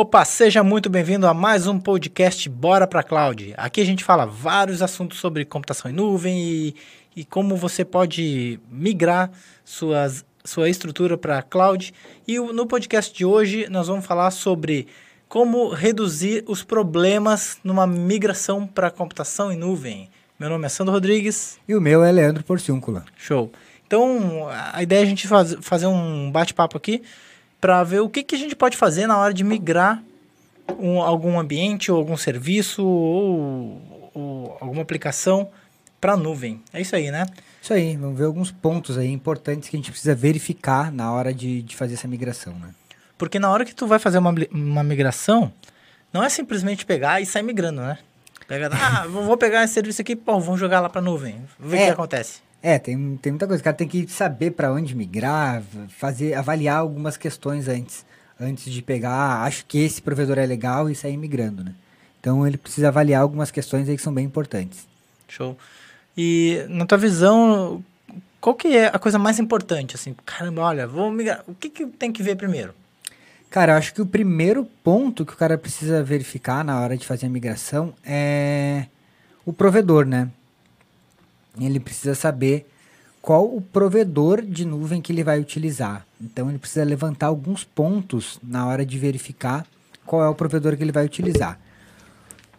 [0.00, 3.52] Opa, seja muito bem-vindo a mais um podcast Bora para Cloud.
[3.56, 6.76] Aqui a gente fala vários assuntos sobre computação em nuvem e,
[7.16, 9.28] e como você pode migrar
[9.64, 11.92] suas, sua estrutura para cloud.
[12.28, 14.86] E no podcast de hoje nós vamos falar sobre
[15.28, 20.08] como reduzir os problemas numa migração para computação em nuvem.
[20.38, 21.58] Meu nome é Sandro Rodrigues.
[21.66, 23.04] E o meu é Leandro Porciúncula.
[23.16, 23.50] Show.
[23.84, 27.02] Então, a ideia é a gente faz, fazer um bate-papo aqui
[27.60, 30.02] para ver o que, que a gente pode fazer na hora de migrar
[30.78, 35.50] um, algum ambiente ou algum serviço ou, ou alguma aplicação
[36.00, 36.62] para a nuvem.
[36.72, 37.26] É isso aí, né?
[37.60, 41.34] Isso aí, vamos ver alguns pontos aí importantes que a gente precisa verificar na hora
[41.34, 42.70] de, de fazer essa migração, né?
[43.16, 45.52] Porque na hora que tu vai fazer uma, uma migração,
[46.12, 47.98] não é simplesmente pegar e sair migrando, né?
[48.46, 51.76] Pega, ah, vou pegar esse serviço aqui, pô, vamos jogar lá para a nuvem, ver
[51.76, 52.40] o é, que acontece.
[52.62, 53.60] É, tem, tem muita coisa.
[53.60, 58.04] O cara tem que saber para onde migrar, fazer, avaliar algumas questões antes.
[58.40, 61.74] Antes de pegar, ah, acho que esse provedor é legal e sair migrando, né?
[62.20, 64.86] Então ele precisa avaliar algumas questões aí que são bem importantes.
[65.26, 65.56] Show.
[66.16, 67.82] E na tua visão,
[68.40, 69.96] qual que é a coisa mais importante?
[69.96, 71.42] Assim, caramba, olha, vou migrar.
[71.48, 72.74] O que, que tem que ver primeiro?
[73.50, 77.06] Cara, eu acho que o primeiro ponto que o cara precisa verificar na hora de
[77.06, 78.86] fazer a migração é
[79.44, 80.28] o provedor, né?
[81.66, 82.66] Ele precisa saber
[83.20, 86.06] qual o provedor de nuvem que ele vai utilizar.
[86.20, 89.66] Então ele precisa levantar alguns pontos na hora de verificar
[90.06, 91.60] qual é o provedor que ele vai utilizar.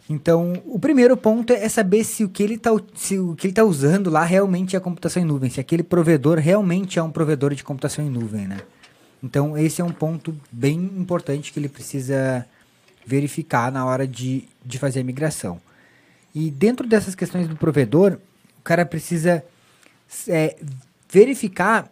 [0.10, 2.72] Então, o primeiro ponto é saber se o que ele está
[3.54, 7.54] tá usando lá realmente é computação em nuvem, se aquele provedor realmente é um provedor
[7.54, 8.58] de computação em nuvem, né?
[9.22, 12.44] Então, esse é um ponto bem importante que ele precisa
[13.06, 15.62] verificar na hora de, de fazer a migração.
[16.34, 18.18] E dentro dessas questões do provedor,
[18.60, 19.44] o cara precisa
[20.28, 20.56] é,
[21.10, 21.90] verificar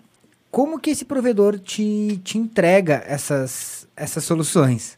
[0.52, 4.98] como que esse provedor te, te entrega essas, essas soluções.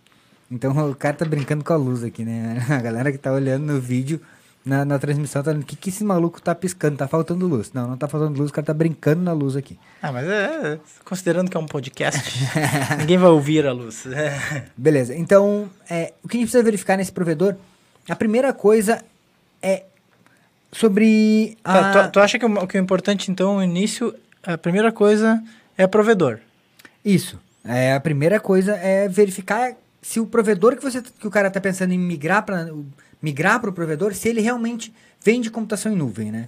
[0.51, 2.65] Então o cara tá brincando com a luz aqui, né?
[2.69, 4.19] A galera que tá olhando no vídeo,
[4.65, 6.97] na, na transmissão, tá falando, o que, que esse maluco tá piscando?
[6.97, 7.71] Tá faltando luz.
[7.71, 9.77] Não, não tá faltando luz, o cara tá brincando na luz aqui.
[10.01, 12.33] Ah, mas é, considerando que é um podcast,
[12.97, 14.05] ninguém vai ouvir a luz.
[14.75, 17.55] Beleza, então é, o que a gente precisa verificar nesse provedor,
[18.07, 19.03] a primeira coisa
[19.61, 19.83] é
[20.71, 21.73] sobre a...
[21.73, 24.13] Tá, tu, tu, acha que o, que o importante, então, no início,
[24.43, 25.41] a primeira coisa
[25.77, 26.39] é provedor?
[27.03, 27.39] Isso.
[27.63, 31.59] É, a primeira coisa é verificar se o provedor que, você, que o cara está
[31.59, 32.69] pensando em migrar para
[33.21, 34.93] migrar o provedor, se ele realmente
[35.23, 36.47] vende computação em nuvem, né?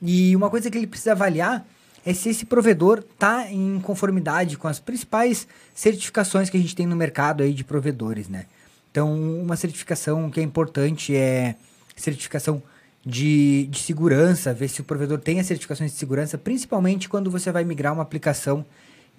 [0.00, 1.66] E uma coisa que ele precisa avaliar
[2.04, 6.86] é se esse provedor está em conformidade com as principais certificações que a gente tem
[6.86, 8.46] no mercado aí de provedores, né?
[8.90, 11.56] Então, uma certificação que é importante é
[11.96, 12.62] certificação
[13.06, 17.52] de, de segurança, ver se o provedor tem as certificações de segurança, principalmente quando você
[17.52, 18.66] vai migrar uma aplicação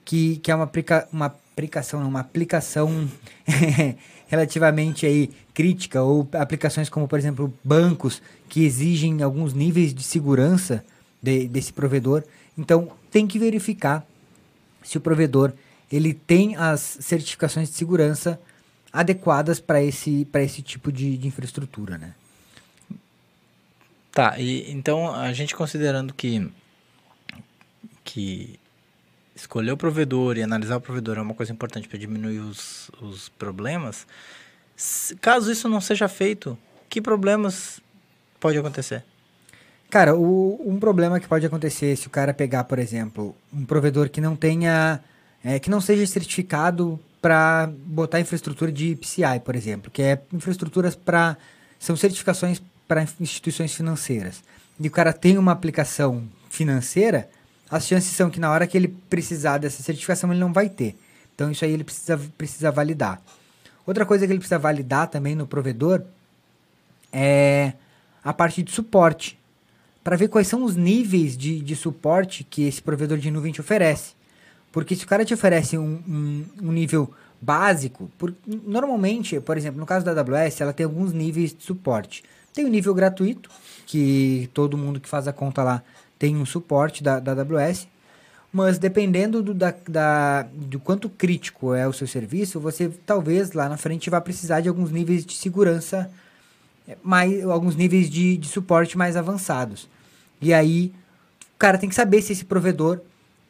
[0.03, 3.09] que, que é uma, aplica, uma aplicação, uma aplicação
[4.27, 10.83] relativamente aí crítica, ou aplicações como, por exemplo, bancos que exigem alguns níveis de segurança
[11.21, 12.23] de, desse provedor.
[12.57, 14.05] Então, tem que verificar
[14.83, 15.53] se o provedor
[15.89, 18.37] ele tem as certificações de segurança
[18.91, 22.13] adequadas para esse, esse tipo de, de infraestrutura, né?
[24.17, 26.51] Tá, e então a gente considerando que
[28.03, 28.59] que
[29.35, 33.29] escolher o provedor e analisar o provedor é uma coisa importante para diminuir os, os
[33.29, 34.07] problemas,
[35.21, 36.57] caso isso não seja feito,
[36.89, 37.79] que problemas
[38.39, 39.03] pode acontecer?
[39.87, 44.09] Cara, o, um problema que pode acontecer se o cara pegar, por exemplo, um provedor
[44.09, 44.99] que não tenha,
[45.43, 50.95] é, que não seja certificado para botar infraestrutura de PCI, por exemplo, que é infraestruturas
[50.95, 51.37] para
[51.77, 54.41] são certificações para instituições financeiras
[54.79, 57.29] e o cara tem uma aplicação financeira,
[57.69, 60.95] as chances são que na hora que ele precisar dessa certificação ele não vai ter.
[61.33, 63.21] Então isso aí ele precisa, precisa validar.
[63.85, 66.01] Outra coisa que ele precisa validar também no provedor
[67.11, 67.73] é
[68.23, 69.39] a parte de suporte,
[70.03, 73.61] para ver quais são os níveis de, de suporte que esse provedor de nuvem te
[73.61, 74.13] oferece.
[74.71, 77.11] Porque se o cara te oferece um, um, um nível
[77.41, 82.23] básico, por, normalmente, por exemplo, no caso da AWS, ela tem alguns níveis de suporte.
[82.57, 83.51] Tem o nível gratuito,
[83.85, 85.83] que todo mundo que faz a conta lá
[86.17, 87.87] tem um suporte da, da AWS.
[88.51, 93.69] Mas dependendo do, da, da, do quanto crítico é o seu serviço, você talvez lá
[93.69, 96.09] na frente vá precisar de alguns níveis de segurança,
[96.87, 99.87] é, mais, alguns níveis de, de suporte mais avançados.
[100.41, 100.91] E aí
[101.55, 103.01] o cara tem que saber se esse provedor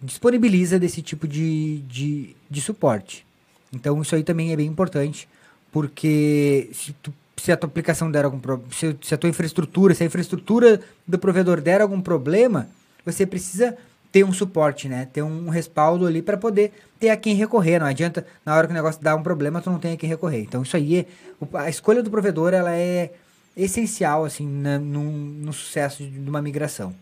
[0.01, 3.25] disponibiliza desse tipo de, de, de suporte.
[3.71, 5.29] Então isso aí também é bem importante,
[5.71, 9.93] porque se tu se a tua aplicação der algum problema, se, se, a tua infraestrutura,
[9.93, 12.67] se a infraestrutura do provedor der algum problema,
[13.05, 13.77] você precisa
[14.11, 15.07] ter um suporte, né?
[15.11, 17.79] Ter um respaldo ali para poder ter a quem recorrer.
[17.79, 20.09] Não adianta, na hora que o negócio dá um problema, tu não tem a quem
[20.09, 20.41] recorrer.
[20.41, 21.05] Então, isso aí, é,
[21.53, 23.11] a escolha do provedor, ela é
[23.55, 26.95] essencial, assim, na, no, no sucesso de uma migração.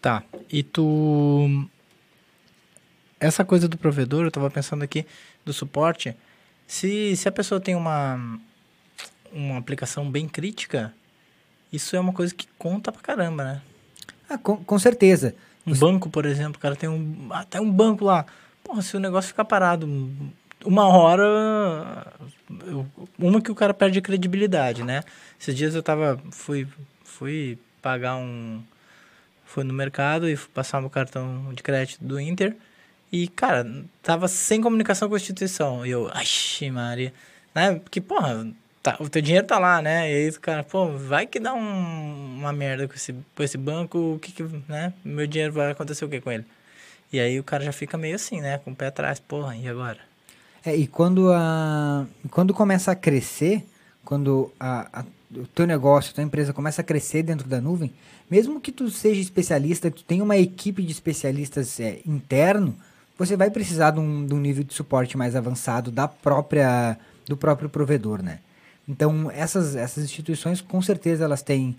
[0.00, 0.22] Tá.
[0.50, 1.68] E tu.
[3.20, 5.04] Essa coisa do provedor, eu tava pensando aqui,
[5.44, 6.16] do suporte.
[6.68, 8.38] Se, se a pessoa tem uma,
[9.32, 10.92] uma aplicação bem crítica,
[11.72, 13.62] isso é uma coisa que conta pra caramba, né?
[14.28, 15.34] Ah, com, com certeza.
[15.66, 15.80] Um Você...
[15.80, 18.26] banco, por exemplo, o cara tem um, até um banco lá.
[18.62, 19.88] Porra, se o negócio ficar parado
[20.62, 22.06] uma hora,
[23.18, 25.02] uma que o cara perde credibilidade, né?
[25.40, 26.68] Esses dias eu tava, fui,
[27.02, 28.62] fui pagar um,
[29.46, 32.54] fui no mercado e passar meu cartão de crédito do Inter
[33.10, 33.66] e, cara,
[34.02, 35.84] tava sem comunicação com a instituição.
[35.86, 37.12] E eu, ai, Maria,
[37.54, 37.74] né?
[37.76, 38.46] Porque, porra,
[38.82, 40.10] tá, o teu dinheiro tá lá, né?
[40.10, 44.14] E aí cara, pô, vai que dá um, uma merda com esse, com esse banco,
[44.14, 44.92] o que que, né?
[45.04, 46.44] Meu dinheiro vai acontecer o que com ele?
[47.12, 48.58] E aí o cara já fica meio assim, né?
[48.58, 49.98] Com o pé atrás, porra, e agora?
[50.64, 53.64] É, e quando, a, quando começa a crescer,
[54.04, 55.04] quando a, a,
[55.34, 57.92] o teu negócio, a tua empresa começa a crescer dentro da nuvem,
[58.30, 62.76] mesmo que tu seja especialista, tu tenha uma equipe de especialistas é, interno,
[63.18, 67.36] você vai precisar de um, de um nível de suporte mais avançado da própria do
[67.36, 68.38] próprio provedor, né?
[68.88, 71.76] Então essas essas instituições com certeza elas têm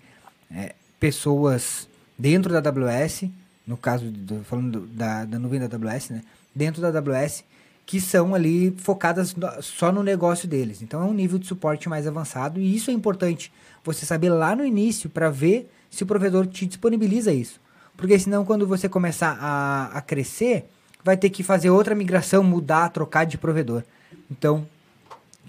[0.52, 1.88] é, pessoas
[2.18, 3.24] dentro da AWS,
[3.66, 6.22] no caso do, falando da, da nuvem da AWS, né?
[6.54, 7.46] Dentro da AWS
[7.86, 10.84] que são ali focadas só no negócio deles.
[10.84, 13.52] Então é um nível de suporte mais avançado e isso é importante
[13.84, 17.60] você saber lá no início para ver se o provedor te disponibiliza isso.
[17.98, 20.70] Porque senão quando você começar a, a crescer,
[21.04, 23.84] vai ter que fazer outra migração, mudar, trocar de provedor.
[24.30, 24.68] Então,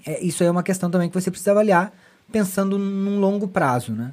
[0.07, 1.93] é, isso aí é uma questão também que você precisa avaliar
[2.31, 4.13] pensando num longo prazo, né?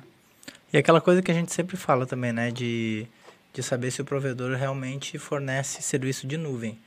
[0.73, 2.51] E aquela coisa que a gente sempre fala também, né?
[2.51, 3.07] De,
[3.53, 6.77] de saber se o provedor realmente fornece serviço de nuvem.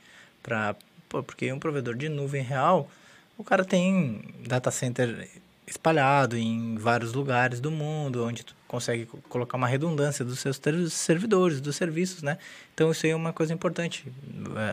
[0.43, 0.75] Pra,
[1.09, 2.89] porque um provedor de nuvem real,
[3.37, 5.27] o cara tem data center
[5.67, 10.59] espalhado em vários lugares do mundo, onde tu consegue colocar uma redundância dos seus
[10.89, 12.37] servidores, dos serviços, né?
[12.73, 14.11] Então isso aí é uma coisa importante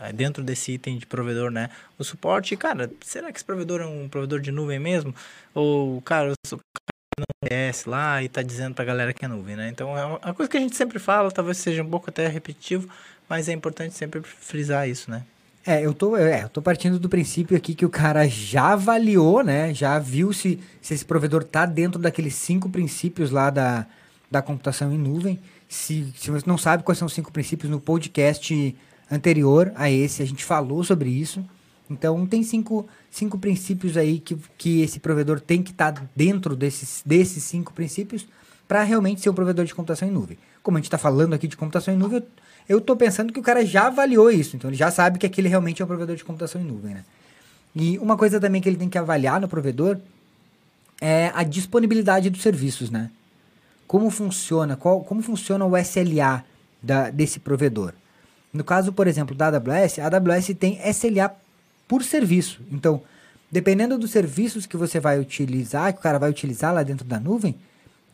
[0.04, 1.70] é, dentro desse item de provedor, né?
[1.98, 5.14] O suporte, cara, será que esse provedor é um provedor de nuvem mesmo?
[5.54, 6.58] Ou, cara, o
[7.18, 9.68] não conhece lá e tá dizendo pra galera que é nuvem, né?
[9.68, 12.88] Então é uma coisa que a gente sempre fala, talvez seja um pouco até repetitivo,
[13.28, 15.24] mas é importante sempre frisar isso, né?
[15.66, 19.42] É, eu tô, é, eu tô partindo do princípio aqui que o cara já avaliou,
[19.42, 19.74] né?
[19.74, 23.86] Já viu se, se esse provedor tá dentro daqueles cinco princípios lá da,
[24.30, 25.38] da computação em nuvem.
[25.68, 28.74] Se, se você não sabe quais são os cinco princípios, no podcast
[29.10, 31.44] anterior a esse a gente falou sobre isso.
[31.90, 36.54] Então tem cinco, cinco princípios aí que, que esse provedor tem que estar tá dentro
[36.54, 38.26] desses, desses cinco princípios
[38.68, 40.38] para realmente ser um provedor de computação em nuvem.
[40.62, 42.22] Como a gente está falando aqui de computação em nuvem,
[42.68, 45.48] eu, tô pensando que o cara já avaliou isso, então ele já sabe que aquele
[45.48, 47.04] realmente é um provedor de computação em nuvem, né?
[47.74, 49.96] E uma coisa também que ele tem que avaliar no provedor
[51.00, 53.10] é a disponibilidade dos serviços, né?
[53.86, 56.44] Como funciona, qual, como funciona o SLA
[56.82, 57.94] da, desse provedor.
[58.52, 61.34] No caso, por exemplo, da AWS, a AWS tem SLA
[61.86, 62.60] por serviço.
[62.70, 63.00] Então,
[63.50, 67.18] dependendo dos serviços que você vai utilizar, que o cara vai utilizar lá dentro da
[67.18, 67.54] nuvem,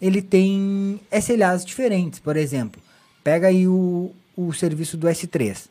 [0.05, 2.21] ele tem SLAs diferentes.
[2.21, 2.79] Por exemplo,
[3.23, 5.63] pega aí o, o serviço do S3.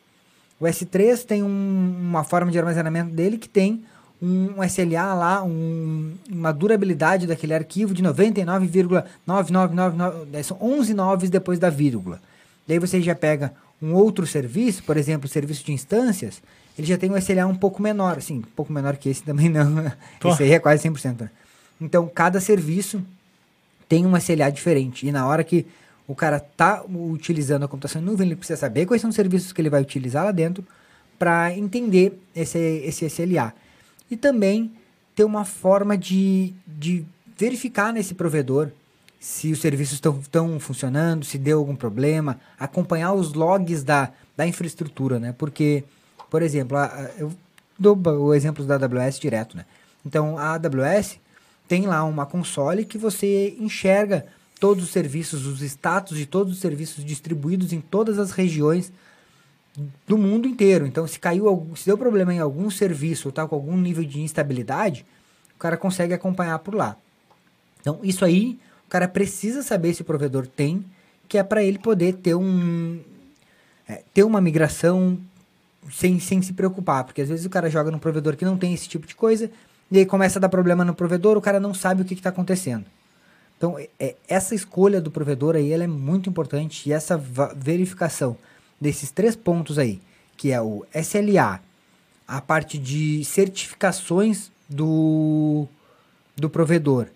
[0.58, 3.84] O S3 tem um, uma forma de armazenamento dele que tem
[4.20, 11.70] um SLA lá, um, uma durabilidade daquele arquivo de 99,9999, são 11 noves depois da
[11.70, 12.20] vírgula.
[12.66, 16.42] Daí você já pega um outro serviço, por exemplo, o serviço de instâncias,
[16.76, 19.48] ele já tem um SLA um pouco menor, assim, um pouco menor que esse também
[19.48, 19.92] não.
[20.24, 21.20] esse aí é quase 100%.
[21.20, 21.30] Né?
[21.80, 23.00] Então, cada serviço
[23.94, 25.06] tem um SLA diferente.
[25.06, 25.64] E na hora que
[26.08, 29.52] o cara tá utilizando a computação em nuvem, ele precisa saber quais são os serviços
[29.52, 30.64] que ele vai utilizar lá dentro
[31.16, 33.54] para entender esse, esse SLA.
[34.10, 34.72] E também
[35.14, 37.06] ter uma forma de, de
[37.38, 38.70] verificar nesse provedor
[39.20, 45.20] se os serviços estão funcionando, se deu algum problema, acompanhar os logs da, da infraestrutura,
[45.20, 45.32] né?
[45.38, 45.84] Porque,
[46.28, 47.32] por exemplo, a, a, eu
[47.78, 49.64] dou o exemplo da AWS direto, né?
[50.04, 51.20] Então, a AWS
[51.66, 54.26] tem lá uma console que você enxerga
[54.60, 58.92] todos os serviços, os status de todos os serviços distribuídos em todas as regiões
[60.06, 60.86] do mundo inteiro.
[60.86, 64.20] Então, se caiu, se deu problema em algum serviço ou está com algum nível de
[64.20, 65.04] instabilidade,
[65.54, 66.96] o cara consegue acompanhar por lá.
[67.80, 70.84] Então, isso aí, o cara precisa saber se o provedor tem,
[71.28, 73.00] que é para ele poder ter um
[73.88, 75.18] é, ter uma migração
[75.92, 78.72] sem, sem se preocupar, porque às vezes o cara joga num provedor que não tem
[78.72, 79.50] esse tipo de coisa,
[79.94, 82.30] e aí começa a dar problema no provedor, o cara não sabe o que está
[82.30, 82.84] acontecendo.
[83.56, 87.16] Então, é, essa escolha do provedor aí ela é muito importante e essa
[87.54, 88.36] verificação
[88.80, 90.00] desses três pontos aí,
[90.36, 91.60] que é o SLA,
[92.26, 95.68] a parte de certificações do,
[96.34, 97.06] do provedor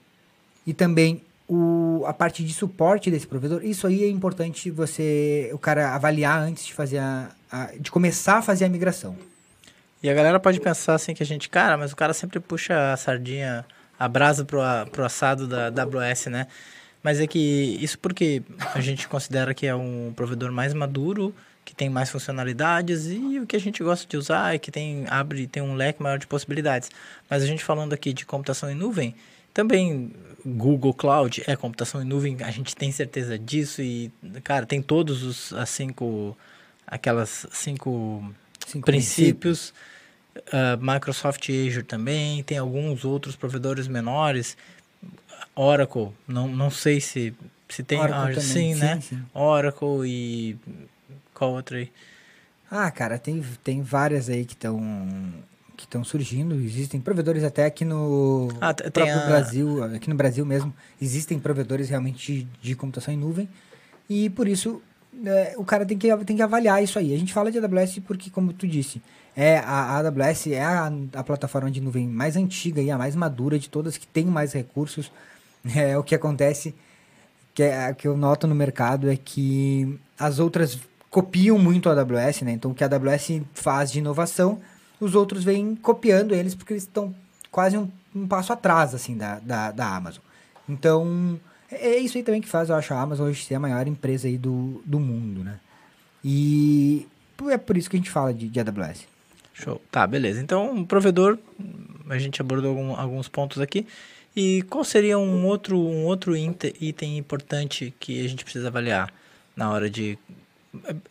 [0.64, 5.58] e também o, a parte de suporte desse provedor, isso aí é importante você, o
[5.58, 9.16] cara avaliar antes de fazer a, a, de começar a fazer a migração.
[10.02, 12.92] E a galera pode pensar assim que a gente, cara, mas o cara sempre puxa
[12.92, 13.64] a sardinha,
[13.98, 14.60] a brasa pro,
[14.92, 16.46] pro assado da AWS, né?
[17.02, 18.42] Mas é que isso porque
[18.74, 23.46] a gente considera que é um provedor mais maduro, que tem mais funcionalidades e o
[23.46, 26.26] que a gente gosta de usar é que tem abre tem um leque maior de
[26.26, 26.90] possibilidades.
[27.28, 29.14] Mas a gente falando aqui de computação em nuvem,
[29.52, 30.12] também
[30.46, 34.10] Google Cloud é computação em nuvem, a gente tem certeza disso e
[34.44, 36.36] cara, tem todos os as cinco
[36.86, 38.24] aquelas cinco,
[38.68, 39.72] cinco princípios.
[39.72, 39.98] princípios.
[40.38, 44.56] Uh, Microsoft Azure também, tem alguns outros provedores menores.
[45.54, 47.34] Oracle, não, não sei se,
[47.68, 47.98] se tem.
[47.98, 49.00] Oracle ah, sim, né?
[49.00, 49.22] Sim.
[49.34, 50.56] Oracle e.
[51.34, 51.90] Qual outra aí?
[52.70, 54.80] Ah, cara, tem, tem várias aí que estão
[55.76, 56.56] que estão surgindo.
[56.56, 59.26] Existem provedores até aqui no ah, próprio a...
[59.26, 63.48] Brasil, aqui no Brasil mesmo, existem provedores realmente de, de computação em nuvem.
[64.10, 64.82] E por isso
[65.24, 67.14] é, o cara tem que, tem que avaliar isso aí.
[67.14, 69.02] A gente fala de AWS porque, como tu disse,
[69.36, 73.14] é, a, a AWS é a, a, plataforma de nuvem mais antiga e a mais
[73.14, 75.10] madura de todas, que tem mais recursos.
[75.74, 76.74] É, o que acontece,
[77.52, 80.78] que, é, que eu noto no mercado, é que as outras
[81.10, 82.52] copiam muito a AWS, né?
[82.52, 84.60] Então, o que a AWS faz de inovação,
[85.00, 87.14] os outros vêm copiando eles porque eles estão
[87.50, 90.22] quase um, um, passo atrás, assim, da, da, da Amazon.
[90.68, 91.38] Então,
[91.70, 94.26] é isso aí também que faz, eu acho, a Amazon hoje ser a maior empresa
[94.26, 95.58] aí do, do mundo, né?
[96.24, 97.06] E
[97.50, 99.06] é por isso que a gente fala de, de AWS.
[99.54, 99.80] Show.
[99.90, 100.40] Tá, beleza.
[100.40, 101.38] Então, um provedor,
[102.08, 103.86] a gente abordou algum, alguns pontos aqui.
[104.34, 109.12] E qual seria um outro, um outro item importante que a gente precisa avaliar
[109.56, 110.18] na hora de.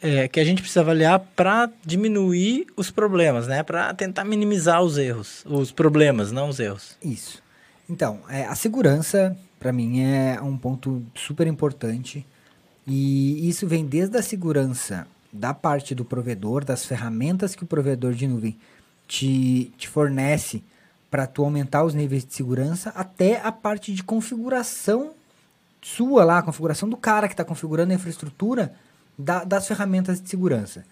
[0.01, 3.63] É, que a gente precisa avaliar para diminuir os problemas, né?
[3.63, 6.95] Para tentar minimizar os erros, os problemas, não os erros.
[7.03, 7.43] Isso.
[7.89, 12.25] Então, é, a segurança para mim é um ponto super importante
[12.85, 18.13] e isso vem desde a segurança da parte do provedor, das ferramentas que o provedor
[18.13, 18.57] de nuvem
[19.07, 20.63] te, te fornece
[21.09, 25.11] para tu aumentar os níveis de segurança, até a parte de configuração
[25.81, 28.73] sua lá, a configuração do cara que está configurando a infraestrutura
[29.17, 30.83] da, das ferramentas de segurança.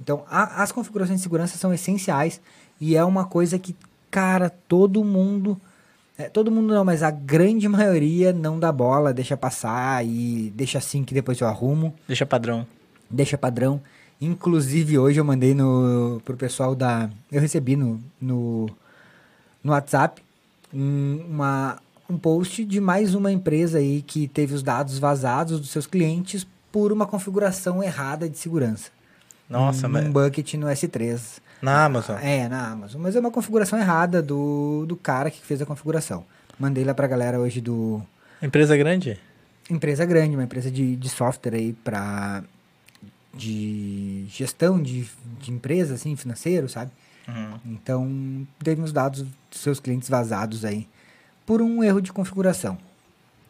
[0.00, 2.40] Então, a, as configurações de segurança são essenciais
[2.80, 3.76] e é uma coisa que,
[4.10, 5.60] cara, todo mundo
[6.16, 10.78] é, todo mundo não, mas a grande maioria não dá bola, deixa passar e deixa
[10.78, 11.92] assim que depois eu arrumo.
[12.06, 12.66] Deixa padrão.
[13.10, 13.80] Deixa padrão.
[14.20, 17.10] Inclusive hoje eu mandei no, pro pessoal da.
[17.32, 18.66] Eu recebi no, no,
[19.62, 20.22] no WhatsApp
[20.72, 21.78] um, uma,
[22.08, 26.46] um post de mais uma empresa aí que teve os dados vazados dos seus clientes
[26.70, 28.90] por uma configuração errada de segurança.
[29.50, 30.06] Nossa, um, mas.
[30.06, 31.40] Um bucket no S3.
[31.64, 32.18] Na Amazon?
[32.20, 33.00] É, na Amazon.
[33.00, 36.22] Mas é uma configuração errada do, do cara que fez a configuração.
[36.58, 38.02] Mandei lá pra galera hoje do.
[38.42, 39.18] Empresa grande?
[39.70, 42.44] Empresa grande, uma empresa de, de software aí pra.
[43.32, 45.08] de gestão de,
[45.40, 46.90] de empresa, assim, financeiro, sabe?
[47.26, 47.58] Uhum.
[47.64, 50.86] Então, teve os dados dos seus clientes vazados aí
[51.46, 52.76] por um erro de configuração.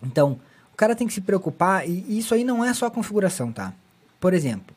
[0.00, 0.38] Então,
[0.72, 3.72] o cara tem que se preocupar, e isso aí não é só a configuração, tá?
[4.20, 4.74] Por exemplo,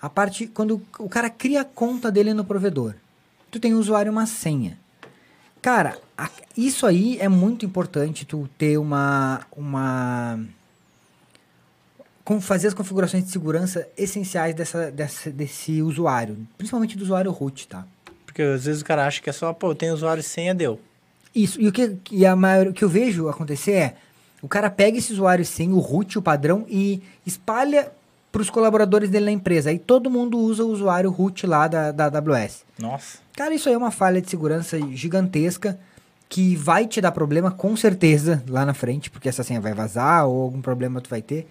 [0.00, 2.94] a parte quando o cara cria a conta dele no provedor.
[3.50, 4.78] Tu tem um usuário e uma senha.
[5.60, 10.40] Cara, a, isso aí é muito importante tu ter uma uma
[12.24, 17.66] como fazer as configurações de segurança essenciais dessa, dessa, desse usuário, principalmente do usuário root,
[17.66, 17.84] tá?
[18.24, 20.78] Porque às vezes o cara acha que é só, pô, tem usuário e senha, deu.
[21.34, 23.96] Isso, e o que, e a maior, o que eu vejo acontecer é,
[24.40, 27.90] o cara pega esse usuário sem o root, o padrão, e espalha
[28.30, 29.70] para os colaboradores dele na empresa.
[29.70, 32.64] Aí todo mundo usa o usuário root lá da, da AWS.
[32.78, 33.18] Nossa.
[33.36, 35.78] Cara, isso aí é uma falha de segurança gigantesca
[36.28, 40.26] que vai te dar problema com certeza lá na frente, porque essa senha vai vazar
[40.26, 41.48] ou algum problema tu vai ter.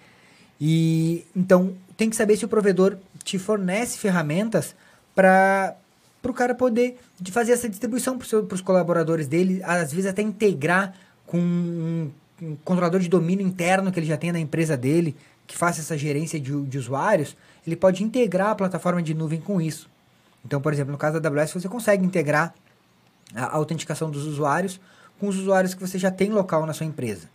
[0.58, 4.74] E então tem que saber se o provedor te fornece ferramentas
[5.14, 5.76] para
[6.24, 10.94] o cara poder de fazer essa distribuição para os colaboradores dele, às vezes até integrar
[11.26, 12.10] com um,
[12.42, 15.14] um controlador de domínio interno que ele já tem na empresa dele
[15.50, 19.60] que faça essa gerência de, de usuários, ele pode integrar a plataforma de nuvem com
[19.60, 19.90] isso.
[20.44, 22.54] Então, por exemplo, no caso da AWS, você consegue integrar
[23.34, 24.80] a autenticação dos usuários
[25.18, 27.28] com os usuários que você já tem local na sua empresa.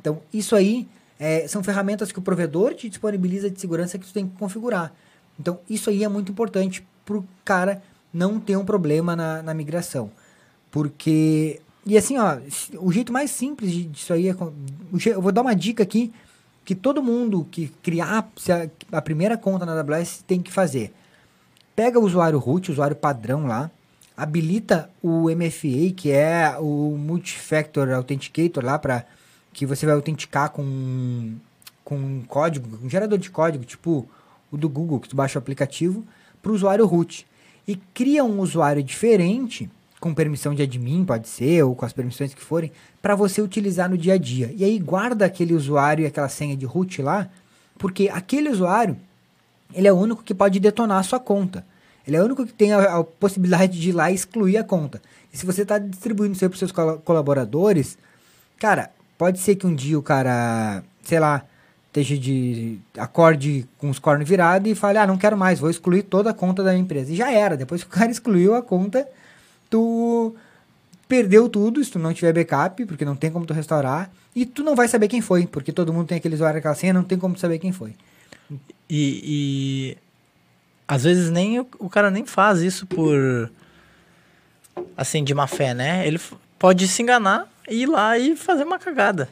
[0.00, 0.88] Então, isso aí
[1.20, 4.92] é, são ferramentas que o provedor te disponibiliza de segurança que você tem que configurar.
[5.38, 7.80] Então, isso aí é muito importante para o cara
[8.12, 10.10] não ter um problema na, na migração.
[10.68, 12.38] Porque e assim, ó,
[12.80, 14.36] o jeito mais simples disso aí é.
[15.06, 16.12] Eu vou dar uma dica aqui
[16.64, 18.28] que todo mundo que criar
[18.92, 20.92] a, primeira conta na AWS tem que fazer.
[21.74, 23.70] Pega o usuário root, o usuário padrão lá,
[24.16, 29.04] habilita o MFA, que é o Multifactor Authenticator lá para
[29.52, 31.34] que você vai autenticar com
[31.84, 34.08] com um código, um gerador de código, tipo
[34.50, 36.04] o do Google, que tu baixa o aplicativo,
[36.40, 37.26] para o usuário root.
[37.66, 39.68] E cria um usuário diferente
[40.02, 43.88] com permissão de admin, pode ser, ou com as permissões que forem, para você utilizar
[43.88, 44.52] no dia a dia.
[44.56, 47.28] E aí guarda aquele usuário e aquela senha de root lá,
[47.78, 48.96] porque aquele usuário,
[49.72, 51.64] ele é o único que pode detonar a sua conta.
[52.04, 54.64] Ele é o único que tem a, a possibilidade de ir lá e excluir a
[54.64, 55.00] conta.
[55.32, 57.96] E se você está distribuindo isso aí para seus colaboradores,
[58.58, 61.44] cara, pode ser que um dia o cara, sei lá,
[61.86, 66.02] esteja de acorde com os cornos virados e fale, ah, não quero mais, vou excluir
[66.02, 67.12] toda a conta da minha empresa.
[67.12, 69.06] E já era, depois que o cara excluiu a conta,
[69.72, 70.36] tu
[71.08, 74.62] perdeu tudo se tu não tiver backup, porque não tem como tu restaurar, e tu
[74.62, 77.18] não vai saber quem foi, porque todo mundo tem aquele usuário aquela senha, não tem
[77.18, 77.94] como saber quem foi.
[78.88, 79.98] E, e
[80.86, 83.50] às vezes nem o, o cara nem faz isso por
[84.94, 86.06] assim de má fé, né?
[86.06, 86.20] Ele
[86.58, 89.28] pode se enganar e ir lá e fazer uma cagada.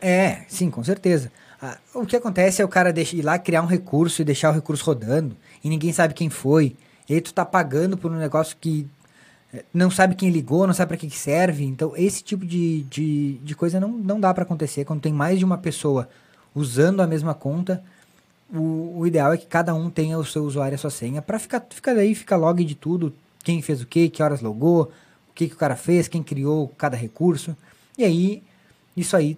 [0.00, 1.30] É, sim, com certeza.
[1.60, 4.50] Ah, o que acontece é o cara deixar, ir lá criar um recurso e deixar
[4.50, 6.76] o recurso rodando e ninguém sabe quem foi.
[7.08, 8.86] E aí tu tá pagando por um negócio que
[9.72, 11.64] não sabe quem ligou, não sabe para que, que serve.
[11.64, 14.84] Então, esse tipo de, de, de coisa não, não dá para acontecer.
[14.84, 16.08] Quando tem mais de uma pessoa
[16.54, 17.82] usando a mesma conta,
[18.52, 21.20] o, o ideal é que cada um tenha o seu usuário e a sua senha
[21.20, 24.84] para ficar, ficar daí, fica log de tudo, quem fez o que, que horas logou,
[25.30, 27.56] o que, que o cara fez, quem criou cada recurso.
[27.96, 28.42] E aí,
[28.96, 29.36] isso aí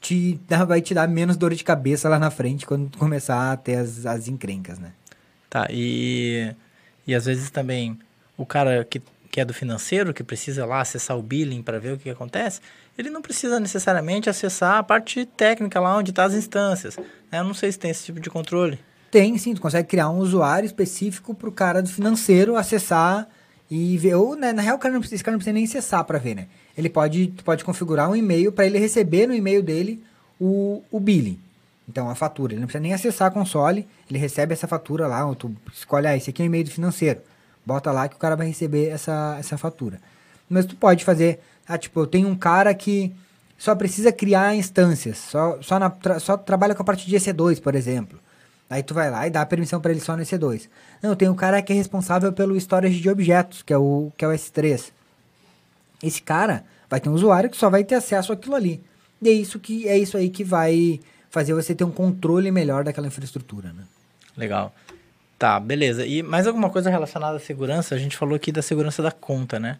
[0.00, 3.56] te dá, vai te dar menos dor de cabeça lá na frente quando começar a
[3.56, 4.92] ter as, as encrencas, né?
[5.48, 6.54] Tá, e,
[7.06, 7.98] e às vezes também
[8.36, 9.00] o cara que
[9.32, 12.60] que é do financeiro, que precisa lá acessar o billing para ver o que, acontece,
[12.98, 16.98] ele não precisa necessariamente acessar a parte técnica lá onde estão tá as instâncias.
[16.98, 17.38] Né?
[17.38, 18.78] Eu não sei se tem esse tipo de controle.
[19.10, 19.54] Tem, sim.
[19.54, 23.26] Tu consegue criar um usuário específico para o cara do financeiro acessar
[23.70, 24.16] e ver.
[24.16, 26.18] Ou, né, na real, o cara não precisa, esse cara não precisa nem acessar para
[26.18, 26.46] ver, né?
[26.76, 30.04] Ele pode, pode configurar um e-mail para ele receber no e-mail dele
[30.38, 31.40] o, o billing.
[31.88, 32.52] Então, a fatura.
[32.52, 36.14] Ele não precisa nem acessar a console, ele recebe essa fatura lá, tu escolhe, ah,
[36.14, 37.20] esse aqui é o e-mail do financeiro.
[37.64, 40.00] Bota lá que o cara vai receber essa, essa fatura.
[40.48, 43.14] Mas tu pode fazer, ah, tipo, eu tenho um cara que
[43.56, 47.74] só precisa criar instâncias, só, só, na, só trabalha com a parte de EC2, por
[47.74, 48.18] exemplo.
[48.68, 50.68] Aí tu vai lá e dá permissão para ele só no EC2.
[51.02, 54.24] Não, tem um cara que é responsável pelo storage de objetos, que é o, que
[54.24, 54.90] é o S3.
[56.02, 58.82] Esse cara vai ter um usuário que só vai ter acesso àquilo ali.
[59.20, 62.82] E é isso, que, é isso aí que vai fazer você ter um controle melhor
[62.82, 63.84] daquela infraestrutura, né?
[64.36, 64.74] Legal.
[65.42, 66.06] Tá, beleza.
[66.06, 67.96] E mais alguma coisa relacionada à segurança?
[67.96, 69.76] A gente falou aqui da segurança da conta, né?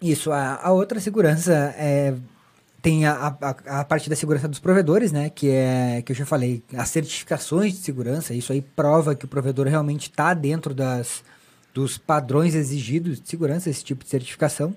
[0.00, 2.14] Isso, a, a outra segurança é,
[2.80, 5.28] tem a, a, a, parte da segurança dos provedores, né?
[5.28, 8.32] Que é que eu já falei, as certificações de segurança.
[8.32, 11.22] Isso aí prova que o provedor realmente está dentro das,
[11.74, 14.74] dos padrões exigidos de segurança, esse tipo de certificação.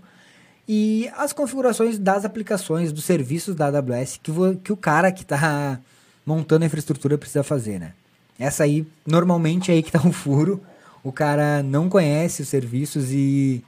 [0.68, 5.22] E as configurações das aplicações, dos serviços da AWS que, vo, que o cara que
[5.22, 5.80] está
[6.26, 7.94] montando a infraestrutura precisa fazer, né?
[8.38, 10.62] Essa aí, normalmente é aí que tá um furo.
[11.04, 13.64] O cara não conhece os serviços e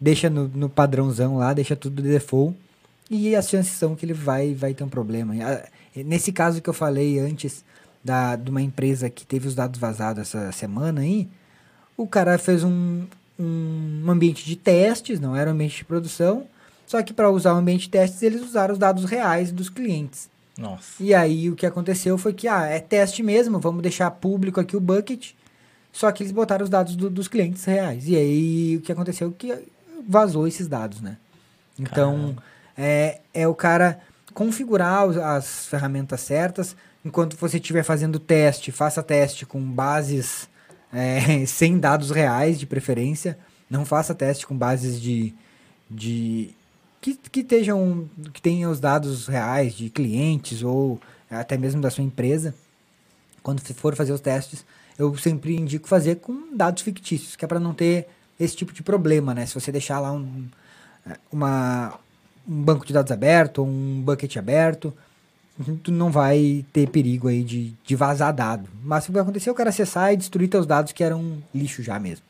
[0.00, 2.56] deixa no, no padrãozão lá, deixa tudo de default.
[3.10, 5.34] E as chances são que ele vai, vai ter um problema.
[5.94, 7.64] Nesse caso que eu falei antes,
[8.02, 11.28] da, de uma empresa que teve os dados vazados essa semana aí,
[11.96, 13.04] o cara fez um,
[13.38, 16.46] um ambiente de testes, não era um ambiente de produção,
[16.86, 20.29] só que para usar o ambiente de testes eles usaram os dados reais dos clientes.
[20.60, 21.02] Nossa.
[21.02, 24.76] E aí o que aconteceu foi que, ah, é teste mesmo, vamos deixar público aqui
[24.76, 25.32] o bucket.
[25.90, 28.06] Só que eles botaram os dados do, dos clientes reais.
[28.06, 29.66] E aí o que aconteceu que
[30.06, 31.16] vazou esses dados, né?
[31.78, 32.36] Então,
[32.76, 34.00] é, é o cara
[34.34, 36.76] configurar as ferramentas certas.
[37.02, 40.46] Enquanto você estiver fazendo teste, faça teste com bases
[40.92, 43.38] é, sem dados reais, de preferência.
[43.68, 45.32] Não faça teste com bases de,
[45.90, 46.54] de
[47.00, 52.04] que, que estejam, que tenham os dados reais de clientes ou até mesmo da sua
[52.04, 52.54] empresa,
[53.42, 54.64] quando for fazer os testes,
[54.98, 58.08] eu sempre indico fazer com dados fictícios, que é para não ter
[58.38, 59.46] esse tipo de problema, né?
[59.46, 60.46] Se você deixar lá um,
[61.32, 61.98] uma,
[62.46, 64.92] um banco de dados aberto, um bucket aberto,
[65.82, 68.68] tu não vai ter perigo aí de, de vazar dado.
[68.82, 71.82] Mas que vai acontecer é o cara acessar e destruir teus dados que eram lixo
[71.82, 72.24] já mesmo.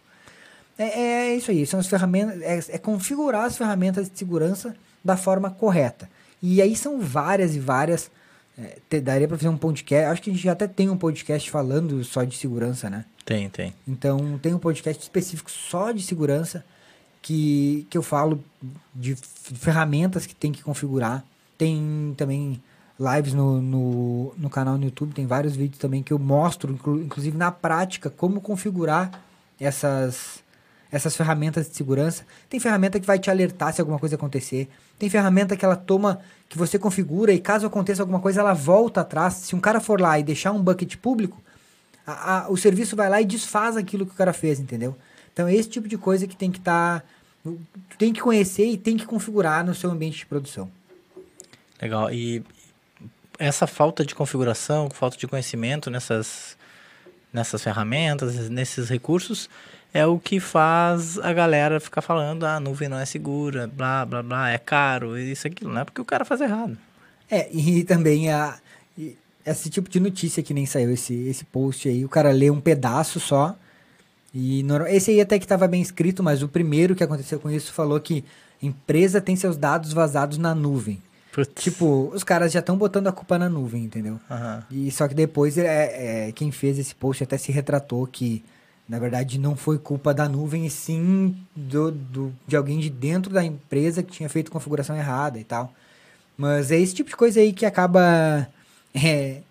[0.82, 5.14] É, é isso aí, são as ferramentas, é, é configurar as ferramentas de segurança da
[5.14, 6.08] forma correta.
[6.42, 8.10] E aí são várias e várias.
[8.58, 10.10] É, te, daria para fazer um podcast.
[10.10, 13.04] Acho que a gente já até tem um podcast falando só de segurança, né?
[13.26, 13.74] Tem, tem.
[13.86, 16.64] Então tem um podcast específico só de segurança
[17.20, 18.42] que, que eu falo
[18.94, 21.22] de ferramentas que tem que configurar.
[21.58, 22.60] Tem também
[22.98, 27.02] lives no, no, no canal no YouTube, tem vários vídeos também que eu mostro, inclu,
[27.02, 29.22] inclusive na prática, como configurar
[29.58, 30.42] essas,
[30.90, 32.24] essas ferramentas de segurança.
[32.48, 34.68] Tem ferramenta que vai te alertar se alguma coisa acontecer.
[34.98, 39.00] Tem ferramenta que ela toma, que você configura e caso aconteça alguma coisa, ela volta
[39.00, 39.34] atrás.
[39.34, 41.40] Se um cara for lá e deixar um bucket público,
[42.06, 44.96] a, a, o serviço vai lá e desfaz aquilo que o cara fez, entendeu?
[45.32, 47.00] Então é esse tipo de coisa que tem que estar.
[47.00, 47.06] Tá,
[47.96, 50.70] tem que conhecer e tem que configurar no seu ambiente de produção.
[51.80, 52.12] Legal.
[52.12, 52.44] E
[53.38, 56.58] essa falta de configuração, falta de conhecimento nessas,
[57.32, 59.48] nessas ferramentas, nesses recursos,
[59.92, 64.04] é o que faz a galera ficar falando, ah, a nuvem não é segura, blá,
[64.06, 65.72] blá, blá, é caro, isso, aquilo.
[65.72, 66.76] Não é porque o cara faz errado.
[67.30, 68.58] É, e também a,
[69.44, 72.60] esse tipo de notícia que nem saiu, esse, esse post aí, o cara lê um
[72.60, 73.56] pedaço só,
[74.34, 77.72] e esse aí até que estava bem escrito, mas o primeiro que aconteceu com isso
[77.72, 78.24] falou que
[78.62, 81.02] empresa tem seus dados vazados na nuvem.
[81.32, 81.62] Putz.
[81.62, 84.20] Tipo, os caras já estão botando a culpa na nuvem, entendeu?
[84.30, 84.62] Uhum.
[84.70, 88.44] E só que depois é, é, quem fez esse post até se retratou que,
[88.90, 93.32] na verdade, não foi culpa da nuvem, e sim do, do, de alguém de dentro
[93.32, 95.72] da empresa que tinha feito configuração errada e tal.
[96.36, 98.48] Mas é esse tipo de coisa aí que acaba
[98.92, 99.42] é,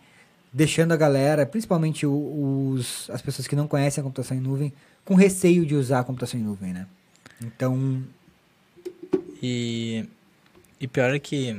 [0.51, 4.73] deixando a galera, principalmente os, as pessoas que não conhecem a computação em nuvem,
[5.05, 6.85] com receio de usar a computação em nuvem, né?
[7.41, 8.03] Então.
[9.41, 10.05] E,
[10.81, 11.53] e pior é que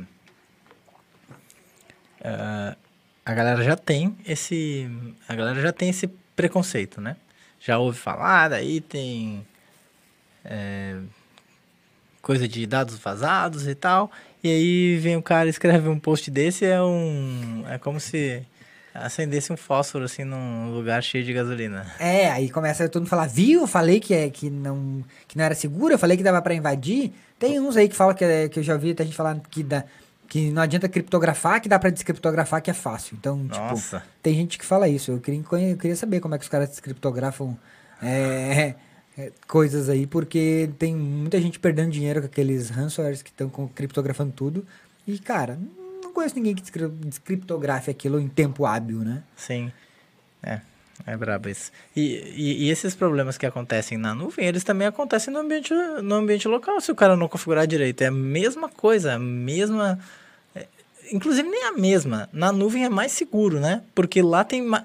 [2.21, 2.77] uh,
[3.25, 4.87] a galera já tem esse
[5.27, 7.17] a galera já tem esse preconceito, né?
[7.61, 9.47] Já ouve falar, daí tem
[10.45, 10.97] é,
[12.23, 14.11] coisa de dados vazados e tal.
[14.43, 18.43] E aí vem o cara escreve um post desse é um é como se
[18.95, 21.87] acendesse um fósforo assim num lugar cheio de gasolina.
[21.99, 23.61] É, aí começa todo mundo falar, viu?
[23.61, 26.55] Eu falei que, é, que, não, que não era seguro, eu falei que dava para
[26.55, 27.13] invadir.
[27.39, 29.63] Tem uns aí que falam que, é, que eu já ouvi a gente falar que
[29.63, 29.85] dá,
[30.31, 33.17] que não adianta criptografar, que dá para descriptografar, que é fácil.
[33.19, 33.99] Então, tipo, Nossa.
[33.99, 35.11] tipo, tem gente que fala isso.
[35.11, 37.59] Eu queria, eu queria saber como é que os caras descriptografam
[38.01, 38.77] é,
[39.19, 44.31] é, coisas aí, porque tem muita gente perdendo dinheiro com aqueles ransomwares que estão criptografando
[44.31, 44.65] tudo.
[45.05, 45.59] E, cara,
[46.01, 49.25] não conheço ninguém que descriptografe aquilo em tempo hábil, né?
[49.35, 49.73] Sim.
[50.45, 50.61] É.
[51.07, 51.73] É brabo isso.
[51.97, 52.03] E,
[52.37, 56.47] e, e, esses problemas que acontecem na nuvem, eles também acontecem no ambiente, no ambiente
[56.47, 58.03] local, se o cara não configurar direito.
[58.03, 59.99] É a mesma coisa, a mesma
[61.13, 62.29] inclusive nem a mesma.
[62.33, 63.83] Na nuvem é mais seguro, né?
[63.95, 64.85] Porque lá tem, ma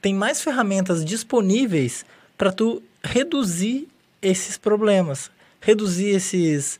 [0.00, 2.04] tem mais ferramentas disponíveis
[2.36, 3.88] para tu reduzir
[4.20, 6.78] esses problemas, reduzir esses,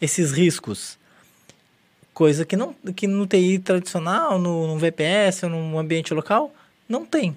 [0.00, 0.98] esses riscos.
[2.12, 6.52] Coisa que, não, que no TI tradicional, no, no VPS ou no ambiente local,
[6.88, 7.36] não tem.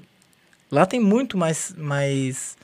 [0.72, 2.58] Lá tem muito mais, mais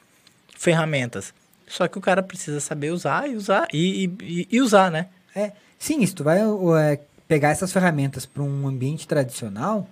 [0.55, 1.33] ferramentas.
[1.67, 5.07] Só que o cara precisa saber usar e usar e, e, e usar, né?
[5.35, 9.87] É, sim, isso tu vai é, pegar essas ferramentas para um ambiente tradicional,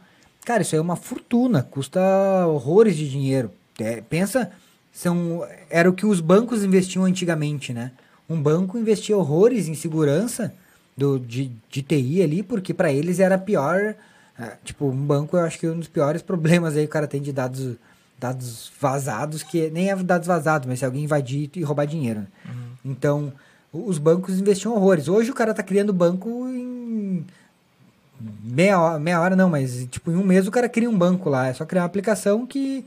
[0.45, 1.99] cara, isso aí é uma fortuna, custa
[2.47, 3.51] horrores de dinheiro.
[3.79, 4.51] É, pensa,
[4.91, 7.91] são, era o que os bancos investiam antigamente, né?
[8.29, 10.53] Um banco investia horrores em segurança
[10.95, 13.95] do, de, de TI ali, porque para eles era pior.
[14.39, 17.07] É, tipo, um banco eu acho que é um dos piores problemas aí o cara
[17.07, 17.75] tem de dados,
[18.17, 22.21] dados vazados, que nem é dados vazados, mas se alguém invadir e roubar dinheiro.
[22.21, 22.27] Né?
[22.45, 22.91] Uhum.
[22.91, 23.33] Então,
[23.71, 25.07] os bancos investiam horrores.
[25.07, 26.64] Hoje o cara tá criando banco em
[28.19, 31.29] meia hora, meia hora não, mas tipo em um mês o cara cria um banco
[31.29, 31.47] lá.
[31.47, 32.85] É só criar uma aplicação que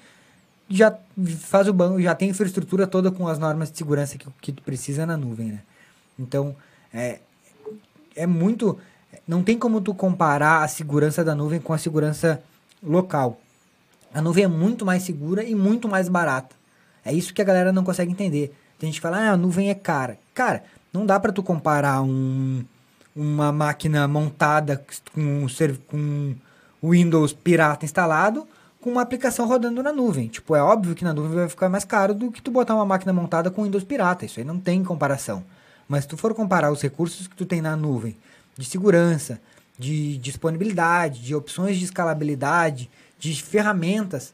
[0.69, 0.95] já
[1.41, 4.63] faz o banco, já tem infraestrutura toda com as normas de segurança que, que tu
[4.63, 5.61] precisa na nuvem, né?
[6.19, 6.55] Então,
[6.93, 7.21] é,
[8.15, 8.79] é muito...
[9.27, 12.43] Não tem como tu comparar a segurança da nuvem com a segurança
[12.83, 13.41] local.
[14.13, 16.55] A nuvem é muito mais segura e muito mais barata.
[17.05, 18.55] É isso que a galera não consegue entender.
[18.79, 20.19] Tem gente que fala, ah, a nuvem é cara.
[20.35, 22.65] Cara, não dá para tu comparar um,
[23.19, 25.47] uma máquina montada com,
[25.89, 26.35] com
[26.83, 28.47] Windows pirata instalado
[28.81, 30.29] com uma aplicação rodando na nuvem.
[30.29, 32.87] Tipo, é óbvio que na nuvem vai ficar mais caro do que tu botar uma
[32.87, 34.25] máquina montada com Windows pirata.
[34.25, 35.43] Isso aí não tem comparação.
[35.89, 38.17] Mas se tu for comparar os recursos que tu tem na nuvem,
[38.57, 39.41] de segurança,
[39.77, 44.33] de disponibilidade, de opções de escalabilidade, de ferramentas,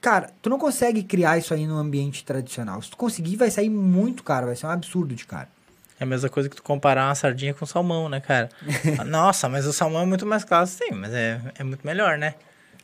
[0.00, 2.80] Cara, tu não consegue criar isso aí no ambiente tradicional.
[2.80, 5.48] Se tu conseguir, vai sair muito caro, vai ser um absurdo de caro.
[6.00, 8.48] É a mesma coisa que tu comparar uma sardinha com salmão, né, cara?
[9.06, 10.66] Nossa, mas o salmão é muito mais caro.
[10.66, 12.34] Sim, mas é, é muito melhor, né?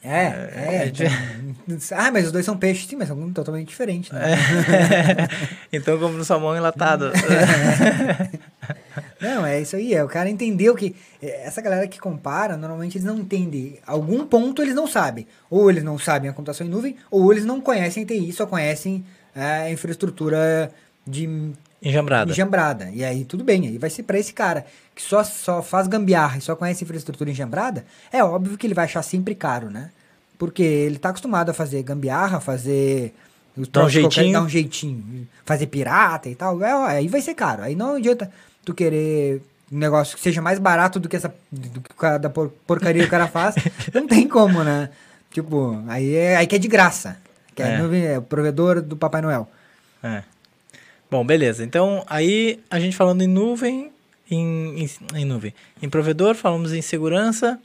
[0.02, 0.86] É, é.
[0.86, 1.04] é de...
[1.94, 4.32] Ah, mas os dois são peixes, sim, mas são totalmente diferentes, né?
[4.32, 4.36] É.
[5.72, 7.10] então, como no salmão enlatado.
[9.18, 9.94] Não, é isso aí.
[9.94, 13.78] É, o cara entendeu que é, essa galera que compara, normalmente eles não entendem.
[13.86, 15.26] Algum ponto eles não sabem.
[15.48, 19.04] Ou eles não sabem a computação em nuvem, ou eles não conhecem TI, só conhecem
[19.34, 20.70] a infraestrutura
[21.06, 21.52] de
[21.84, 22.30] Enjambrada.
[22.32, 22.90] enjambrada.
[22.92, 26.38] E aí tudo bem, aí vai ser para esse cara que só, só faz gambiarra
[26.38, 29.90] e só conhece infraestrutura enjambrada, é óbvio que ele vai achar sempre caro, né?
[30.38, 33.12] Porque ele tá acostumado a fazer gambiarra, fazer
[33.56, 34.32] Dá um qualquer- jeitinho.
[34.32, 36.62] dar um jeitinho, fazer pirata e tal.
[36.62, 37.62] É, aí vai ser caro.
[37.62, 38.30] Aí não adianta
[38.64, 42.18] tu querer um negócio que seja mais barato do que essa do que o cara-
[42.18, 43.54] da por- porcaria que o cara faz.
[43.94, 44.90] não tem como, né?
[45.30, 47.16] Tipo, aí é aí que é de graça.
[47.54, 47.86] Que É.
[47.86, 49.48] vem- é o provedor do Papai Noel.
[50.02, 50.22] É.
[51.14, 51.62] Bom, beleza.
[51.62, 53.92] Então, aí a gente falando em nuvem,
[54.28, 57.56] em, em, em nuvem, em provedor, falamos em segurança.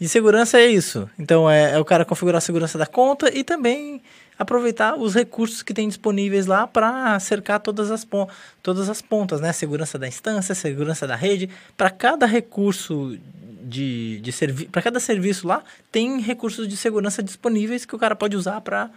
[0.00, 1.06] E segurança é isso.
[1.18, 4.00] Então, é, é o cara configurar a segurança da conta e também
[4.38, 8.08] aproveitar os recursos que tem disponíveis lá para cercar todas as,
[8.62, 9.52] todas as pontas, né?
[9.52, 11.50] Segurança da instância, segurança da rede.
[11.76, 13.18] Para cada recurso
[13.68, 18.16] de, de serviço, para cada serviço lá, tem recursos de segurança disponíveis que o cara
[18.16, 18.90] pode usar para,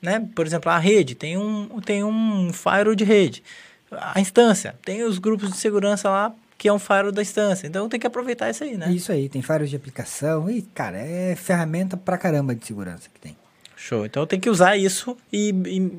[0.00, 0.26] né?
[0.34, 3.42] Por exemplo, a rede tem um, tem um firewall de rede.
[3.90, 7.68] A instância tem os grupos de segurança lá que é um firewall da instância.
[7.68, 8.90] Então tem que aproveitar isso aí, né?
[8.90, 10.50] Isso aí, tem firewalls de aplicação.
[10.50, 13.36] E, cara, é ferramenta pra caramba de segurança que tem.
[13.76, 14.04] Show.
[14.04, 15.50] Então tem que usar isso e,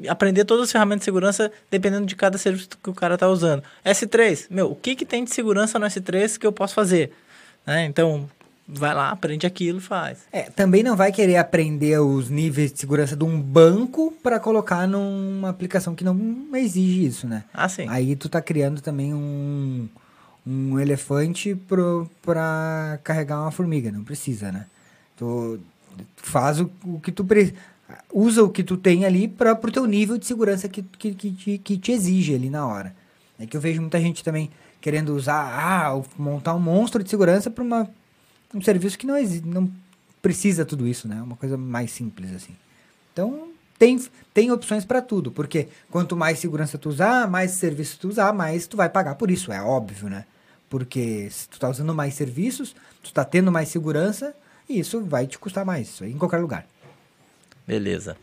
[0.03, 3.29] e aprender todas as ferramentas de segurança dependendo de cada serviço que o cara está
[3.29, 3.63] usando.
[3.85, 7.13] S3, meu, o que, que tem de segurança no S3 que eu posso fazer?
[7.65, 7.85] Né?
[7.85, 8.29] Então,
[8.71, 10.19] vai lá, aprende aquilo faz.
[10.31, 14.87] É, também não vai querer aprender os níveis de segurança de um banco pra colocar
[14.87, 16.15] numa aplicação que não
[16.55, 17.43] exige isso, né?
[17.53, 17.85] Ah, sim.
[17.89, 19.89] Aí tu tá criando também um,
[20.45, 24.65] um elefante pro, pra carregar uma formiga, não precisa, né?
[25.17, 25.59] Tu
[26.17, 27.53] faz o, o que tu pre-
[28.13, 31.31] usa o que tu tem ali para pro teu nível de segurança que, que, que,
[31.31, 32.95] te, que te exige ali na hora.
[33.39, 37.49] É que eu vejo muita gente também querendo usar, ah, montar um monstro de segurança
[37.49, 37.89] para uma
[38.53, 39.71] um serviço que não existe, não
[40.21, 41.21] precisa tudo isso, né?
[41.21, 42.55] Uma coisa mais simples assim.
[43.13, 43.99] Então, tem,
[44.33, 48.67] tem opções para tudo, porque quanto mais segurança tu usar, mais serviço tu usar, mais
[48.67, 50.25] tu vai pagar por isso, é óbvio, né?
[50.69, 54.35] Porque se tu tá usando mais serviços, tu tá tendo mais segurança,
[54.67, 56.67] e isso vai te custar mais, isso aí em qualquer lugar.
[57.65, 58.17] Beleza.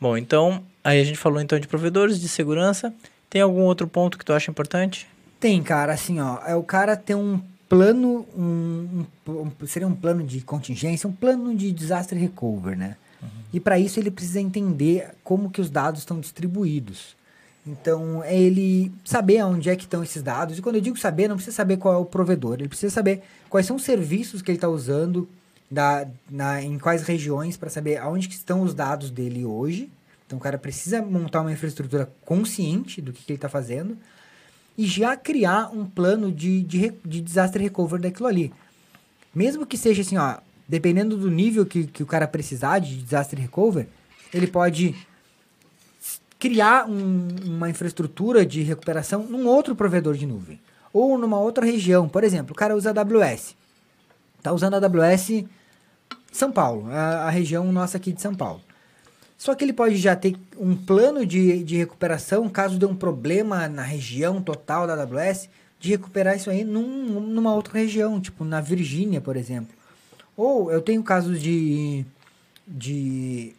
[0.00, 2.94] Bom, então, aí a gente falou então de provedores, de segurança.
[3.28, 5.08] Tem algum outro ponto que tu acha importante?
[5.40, 10.22] Tem, cara, assim, ó, é o cara ter um plano, um, um- seria um plano
[10.22, 12.96] de contingência, um plano de disaster recover, né?
[13.52, 17.16] E para isso ele precisa entender como que os dados estão distribuídos.
[17.66, 20.58] Então, é ele saber onde é que estão esses dados.
[20.58, 22.54] E quando eu digo saber, não precisa saber qual é o provedor.
[22.58, 25.26] Ele precisa saber quais são os serviços que ele está usando,
[25.70, 29.88] da, na, em quais regiões, para saber aonde que estão os dados dele hoje.
[30.26, 33.96] Então, o cara precisa montar uma infraestrutura consciente do que, que ele está fazendo
[34.76, 38.52] e já criar um plano de, de, de disaster recovery daquilo ali.
[39.34, 43.38] Mesmo que seja assim, ó, dependendo do nível que, que o cara precisar de disaster
[43.38, 43.88] recovery,
[44.32, 44.94] ele pode
[46.38, 50.60] criar um- uma infraestrutura de recuperação num outro provedor de nuvem.
[50.92, 52.08] Ou numa outra região.
[52.08, 53.56] Por exemplo, o cara usa AWS.
[54.42, 55.44] Tá usando AWS
[56.30, 58.60] São Paulo, a, a região nossa aqui de São Paulo.
[59.44, 63.68] Só que ele pode já ter um plano de, de recuperação, caso dê um problema
[63.68, 68.62] na região total da AWS, de recuperar isso aí num, numa outra região, tipo na
[68.62, 69.76] Virgínia, por exemplo.
[70.34, 72.06] Ou eu tenho casos de,
[72.66, 73.52] de,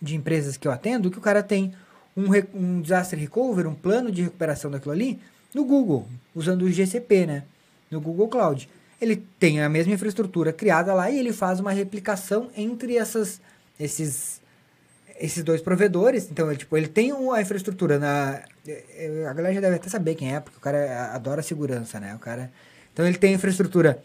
[0.00, 1.74] de empresas que eu atendo que o cara tem
[2.16, 5.18] um, um disaster recovery, um plano de recuperação daquilo ali,
[5.52, 7.42] no Google, usando o GCP, né?
[7.90, 8.68] No Google Cloud.
[9.00, 13.40] Ele tem a mesma infraestrutura criada lá e ele faz uma replicação entre essas,
[13.80, 14.40] esses,
[15.20, 16.28] esses dois provedores.
[16.30, 18.40] Então, ele, tipo, ele tem um- a infraestrutura na.
[18.66, 18.84] eh,
[19.22, 22.14] eh, A galera já deve até saber quem é, porque o cara adora segurança, né?
[22.14, 22.50] O cara,
[22.92, 23.98] então, ele tem infraestrutura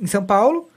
[0.00, 0.68] em São Paulo,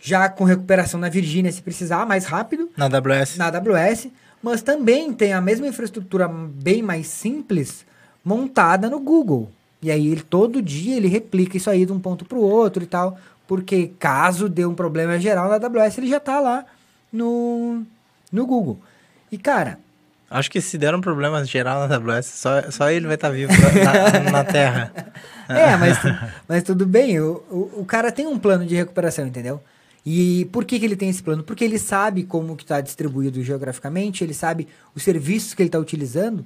[0.00, 3.36] já com recuperação na Virgínia, se precisar, mais rápido Na AWS?
[3.36, 4.08] na AWS,
[4.42, 7.84] mas também tem a mesma infraestrutura bem mais simples
[8.24, 9.50] montada no Google.
[9.82, 12.82] E aí ele todo dia ele replica isso aí de um ponto para o outro
[12.82, 16.64] e tal, porque caso dê um problema geral na AWS, ele já tá lá
[17.12, 17.82] no
[18.30, 18.78] no Google.
[19.30, 19.78] E cara,
[20.30, 23.50] Acho que se der um problema geral na AWS, só, só ele vai estar vivo
[23.50, 24.92] na, na- na Terra.
[25.48, 25.96] é, mas,
[26.46, 29.58] mas tudo bem, o, o, o cara tem um plano de recuperação, entendeu?
[30.04, 31.42] E por que, que ele tem esse plano?
[31.42, 35.78] Porque ele sabe como que está distribuído geograficamente, ele sabe os serviços que ele está
[35.78, 36.44] utilizando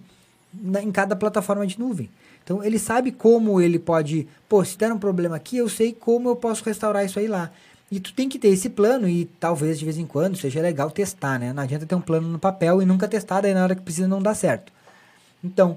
[0.55, 2.09] na- em cada plataforma de nuvem.
[2.45, 6.29] Então ele sabe como ele pode, pô, se der um problema aqui, eu sei como
[6.29, 7.51] eu posso restaurar isso aí lá.
[7.92, 10.90] E tu tem que ter esse plano e talvez de vez em quando seja legal
[10.90, 11.52] testar, né?
[11.52, 14.09] Não adianta ter um plano no papel e nunca testar, daí na hora que precisa
[14.09, 14.72] não dá certo.
[15.44, 15.76] Então,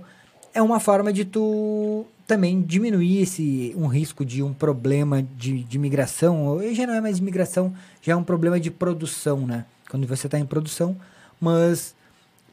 [0.54, 5.78] é uma forma de tu também diminuir esse um risco de um problema de, de
[5.78, 6.46] migração.
[6.46, 9.66] Ou já não é mais migração, já é um problema de produção, né?
[9.90, 10.96] Quando você está em produção,
[11.38, 11.94] mas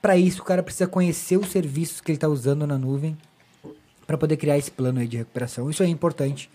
[0.00, 3.16] para isso o cara precisa conhecer os serviços que ele está usando na nuvem
[4.08, 5.70] para poder criar esse plano de recuperação.
[5.70, 6.50] Isso é importante,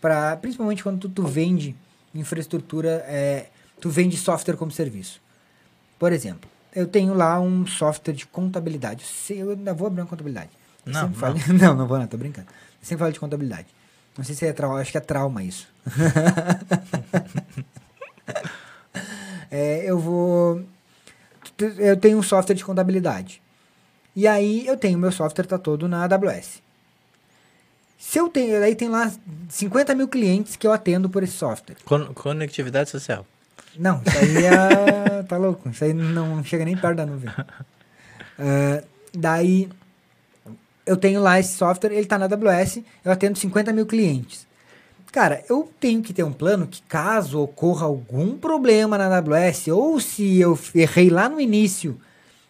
[0.00, 1.76] para principalmente quando tu, tu vende
[2.14, 3.46] infraestrutura, é,
[3.80, 5.20] tu vende software como serviço.
[5.98, 9.04] Por exemplo, eu tenho lá um software de contabilidade.
[9.30, 10.50] Eu ainda vou abrir uma contabilidade.
[10.86, 11.14] Eu Não, não.
[11.14, 12.48] falo- não, não vou não, tô brincando.
[12.48, 13.66] Eu sempre falo de contabilidade.
[14.16, 15.68] Não sei se é trauma, acho que é trauma isso.
[19.50, 20.62] É, eu vou.
[21.78, 23.40] Eu tenho um software de contabilidade.
[24.14, 26.60] E aí eu tenho, meu software tá todo na AWS.
[27.98, 29.10] Se eu tenho, aí tem lá
[29.48, 31.76] 50 mil clientes que eu atendo por esse software.
[31.84, 33.26] Con- conectividade social.
[33.76, 35.68] Não, isso aí é, tá louco.
[35.68, 37.28] Isso aí não chega nem perto da nuvem.
[38.38, 38.82] Ah,
[39.12, 39.68] daí,
[40.86, 44.46] eu tenho lá esse software, ele tá na AWS, eu atendo 50 mil clientes.
[45.10, 49.98] Cara, eu tenho que ter um plano que caso ocorra algum problema na AWS, ou
[49.98, 51.98] se eu errei lá no início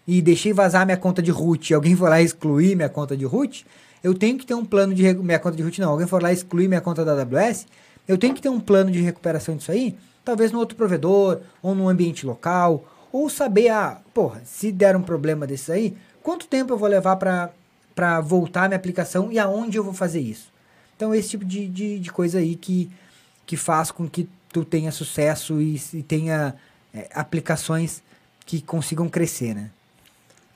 [0.07, 3.25] e deixei vazar minha conta de root e alguém for lá excluir minha conta de
[3.25, 3.65] root,
[4.03, 5.15] eu tenho que ter um plano de...
[5.15, 7.67] Minha conta de root não, alguém for lá excluir minha conta da AWS,
[8.07, 11.75] eu tenho que ter um plano de recuperação disso aí, talvez no outro provedor, ou
[11.75, 16.73] num ambiente local, ou saber, ah, porra, se der um problema desse aí, quanto tempo
[16.73, 17.51] eu vou levar para
[17.99, 20.53] para voltar minha aplicação e aonde eu vou fazer isso.
[20.97, 22.89] Então, esse tipo de, de, de coisa aí que,
[23.45, 26.55] que faz com que tu tenha sucesso e, e tenha
[26.95, 28.01] é, aplicações
[28.47, 29.71] que consigam crescer, né?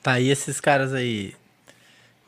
[0.01, 1.35] Tá, e esses caras aí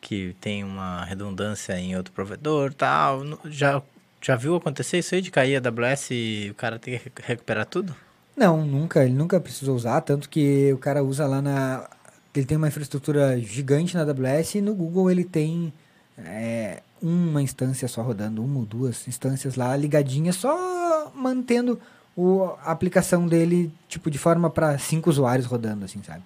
[0.06, 3.82] que tem uma redundância em outro provedor tal, já,
[4.22, 7.22] já viu acontecer isso aí de cair a AWS e o cara ter que recu-
[7.26, 7.96] recuperar tudo?
[8.38, 11.90] Não, nunca, ele nunca precisou usar, tanto que o cara usa lá na.
[12.36, 15.74] Ele tem uma infraestrutura gigante na AWS e no Google ele tem
[16.20, 21.80] é, uma instância só rodando, uma ou duas instâncias lá ligadinhas, só mantendo
[22.16, 26.22] o, a aplicação dele, tipo, de forma para cinco usuários rodando, assim, sabe?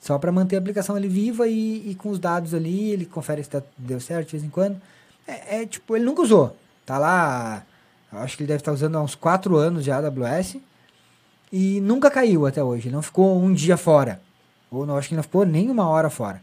[0.00, 3.42] Só para manter a aplicação ali viva e, e com os dados ali, ele confere
[3.42, 4.80] se tá, deu certo de vez em quando.
[5.26, 6.56] É, é, tipo, ele nunca usou.
[6.86, 7.64] Tá lá,
[8.12, 10.56] acho que ele deve estar usando há uns quatro anos já a AWS
[11.52, 12.88] e nunca caiu até hoje.
[12.88, 14.20] Ele não ficou um dia fora.
[14.70, 16.42] Ou não, acho que não ficou nem uma hora fora.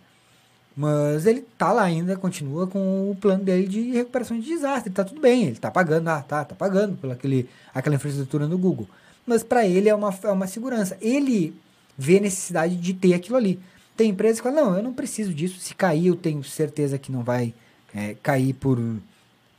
[0.76, 4.92] Mas ele tá lá ainda, continua com o plano dele de recuperação de desastre.
[4.92, 8.58] Tá tudo bem, ele tá pagando, ah, tá, tá pagando pela aquele, aquela infraestrutura no
[8.58, 8.88] Google.
[9.26, 10.98] Mas para ele é uma, é uma segurança.
[11.00, 11.56] Ele
[11.98, 13.60] vê necessidade de ter aquilo ali.
[13.96, 15.60] Tem empresas que falam, não, eu não preciso disso.
[15.60, 17.54] Se cair, eu tenho certeza que não vai
[17.94, 18.80] é, cair por,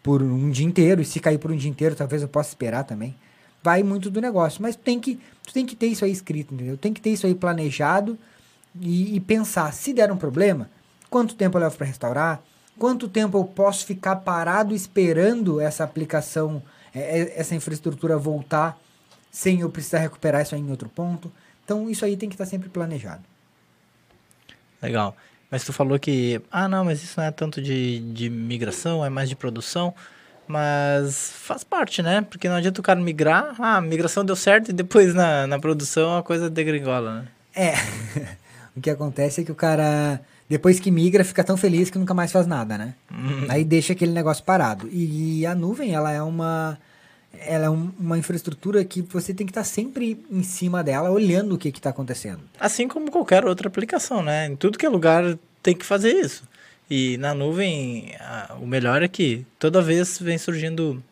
[0.02, 1.00] por um dia inteiro.
[1.00, 3.14] E se cair por um dia inteiro, talvez eu possa esperar também.
[3.62, 4.60] Vai muito do negócio.
[4.60, 6.76] Mas tem que, tu tem que ter isso aí escrito, entendeu?
[6.76, 8.18] Tem que ter isso aí planejado
[8.80, 10.68] e, e pensar, se der um problema,
[11.08, 12.42] quanto tempo eu levo para restaurar?
[12.78, 16.62] Quanto tempo eu posso ficar parado esperando essa aplicação,
[16.94, 18.78] é, é, essa infraestrutura voltar
[19.30, 21.32] sem eu precisar recuperar isso aí em outro ponto?
[21.66, 23.24] Então isso aí tem que estar sempre planejado.
[24.80, 25.16] Legal.
[25.50, 29.10] Mas tu falou que, ah, não, mas isso não é tanto de, de migração, é
[29.10, 29.92] mais de produção.
[30.46, 32.20] Mas faz parte, né?
[32.22, 35.58] Porque não adianta o cara migrar, ah, a migração deu certo e depois na, na
[35.58, 37.28] produção a coisa degringola, né?
[37.54, 37.74] É.
[38.76, 42.14] o que acontece é que o cara, depois que migra, fica tão feliz que nunca
[42.14, 42.94] mais faz nada, né?
[43.48, 44.88] Aí deixa aquele negócio parado.
[44.92, 46.78] E a nuvem, ela é uma
[47.40, 51.54] ela é um- uma infraestrutura que você tem que estar sempre em cima dela, olhando
[51.54, 52.40] o que está acontecendo.
[52.58, 54.46] Assim como qualquer outra aplicação, né?
[54.46, 56.44] Em tudo que é lugar tem que fazer isso.
[56.88, 61.02] E na nuvem, a- o melhor é que toda vez vem surgindo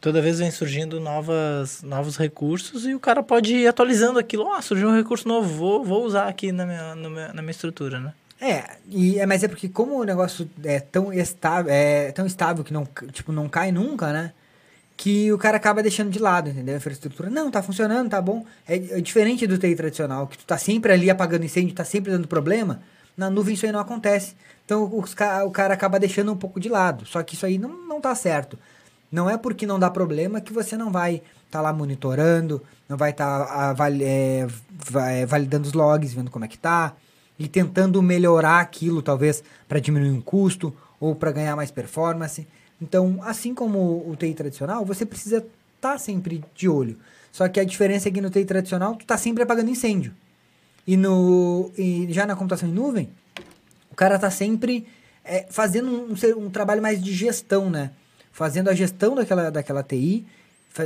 [0.00, 4.44] toda vez vem surgindo novas, novos recursos e o cara pode ir atualizando aquilo.
[4.44, 7.98] Ó, surgiu um recurso novo, vou, vou usar aqui na minha, meu- na minha estrutura,
[7.98, 8.12] né?
[8.40, 12.62] É, e, é, mas é porque como o negócio é tão estável, é tão estável
[12.62, 14.32] que não, tipo, não cai nunca, né?
[14.96, 16.74] Que o cara acaba deixando de lado, entendeu?
[16.74, 18.44] A infraestrutura, não, tá funcionando, tá bom.
[18.66, 22.10] É, é diferente do TI tradicional, que tu tá sempre ali apagando incêndio, tá sempre
[22.10, 22.80] dando problema.
[23.16, 24.34] Na nuvem isso aí não acontece.
[24.64, 27.04] Então ca- o cara acaba deixando um pouco de lado.
[27.04, 28.58] Só que isso aí não, não tá certo.
[29.12, 33.10] Não é porque não dá problema que você não vai estar lá monitorando, não vai
[33.10, 33.74] estar
[35.26, 36.94] validando os logs, vendo como é que tá,
[37.38, 42.46] e tentando melhorar aquilo, talvez para diminuir um custo ou para ganhar mais performance.
[42.80, 45.44] Então, assim como o TI tradicional, você precisa
[45.76, 46.96] estar sempre de olho.
[47.32, 50.14] Só que a diferença é que no TI tradicional, tu tá sempre apagando incêndio.
[50.86, 53.08] E, no, e já na computação em nuvem,
[53.90, 54.86] o cara tá sempre
[55.24, 57.90] é, fazendo um, um um trabalho mais de gestão, né?
[58.30, 60.26] Fazendo a gestão daquela, daquela TI,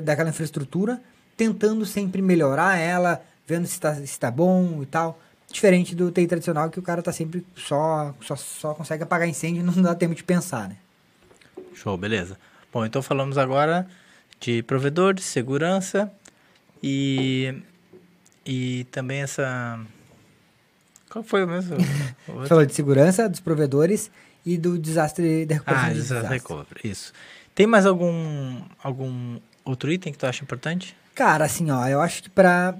[0.02, 1.00] daquela infraestrutura,
[1.36, 5.18] tentando sempre melhorar ela, vendo se está se tá bom e tal.
[5.52, 9.60] Diferente do TI tradicional, que o cara tá sempre só, só, só consegue apagar incêndio
[9.60, 10.76] e não dá tempo de pensar, né?
[11.74, 12.36] Show, beleza.
[12.72, 13.86] Bom, então falamos agora
[14.40, 16.10] de provedor, de segurança
[16.82, 17.54] e,
[18.46, 19.80] e também essa
[21.10, 21.76] Qual foi o mesmo?
[22.28, 22.46] O?
[22.46, 24.10] Falou de segurança, dos provedores
[24.46, 27.12] e do desastre da recuperação ah, de desastre recovery, isso.
[27.54, 30.96] Tem mais algum, algum outro item que tu acha importante?
[31.14, 32.74] Cara, assim, ó, eu acho que para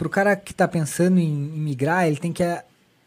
[0.00, 2.42] o cara que tá pensando em, em migrar, ele tem que.
[2.42, 2.64] a-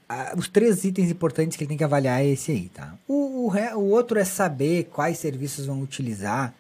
[0.10, 2.94] a- os três itens importantes que ele tem que avaliar é esse aí, tá?
[3.08, 6.54] O, o, re- o outro é saber quais serviços vão utilizar.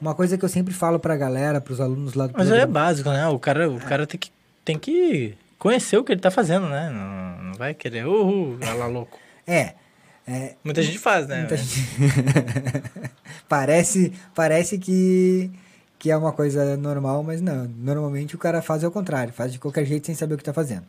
[0.00, 2.72] Uma coisa que eu sempre falo pra galera, pros alunos lá do Mas é programa-
[2.72, 3.26] básico, né?
[3.28, 4.30] O cara, o cara tem, que,
[4.64, 6.90] tem que conhecer o que ele tá fazendo, né?
[6.90, 9.18] Não, não vai querer, uhul, vai lá louco.
[9.46, 9.74] É.
[10.26, 11.46] é Muita gente faz, né?
[11.48, 11.86] gente-
[13.48, 15.50] parece, parece que,
[15.98, 17.64] que é uma coisa normal, mas não.
[17.78, 20.52] Normalmente o cara faz ao contrário, faz de qualquer jeito sem saber o que está
[20.52, 20.84] fazendo.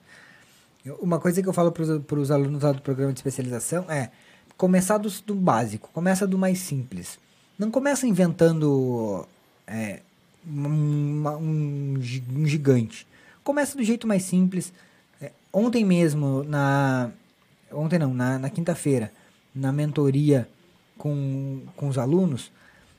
[0.99, 4.09] Uma coisa que eu falo para os alunos lá do programa de especialização é
[4.57, 7.19] começar do, do básico, começa do mais simples.
[7.57, 9.25] Não começa inventando
[9.67, 10.01] é,
[10.45, 11.95] uma- um,
[12.35, 13.07] um gigante.
[13.43, 14.73] Começa do jeito mais simples.
[15.21, 17.11] É, ontem mesmo, na.
[17.71, 19.11] Ontem não, na, na quinta-feira,
[19.53, 20.47] na mentoria
[20.97, 22.51] com, com os alunos,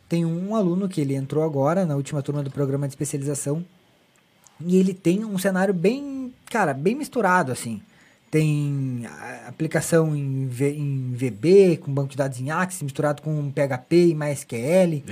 [0.09, 3.65] tem um aluno que ele entrou agora, na última turma do programa de especialização,
[4.61, 7.81] e ele tem um cenário bem, cara, bem misturado, assim.
[8.31, 9.07] Tem
[9.47, 14.15] aplicação em, V- em VB, com banco de dados em Axis, misturado com PHP e
[14.15, 15.03] MySQL,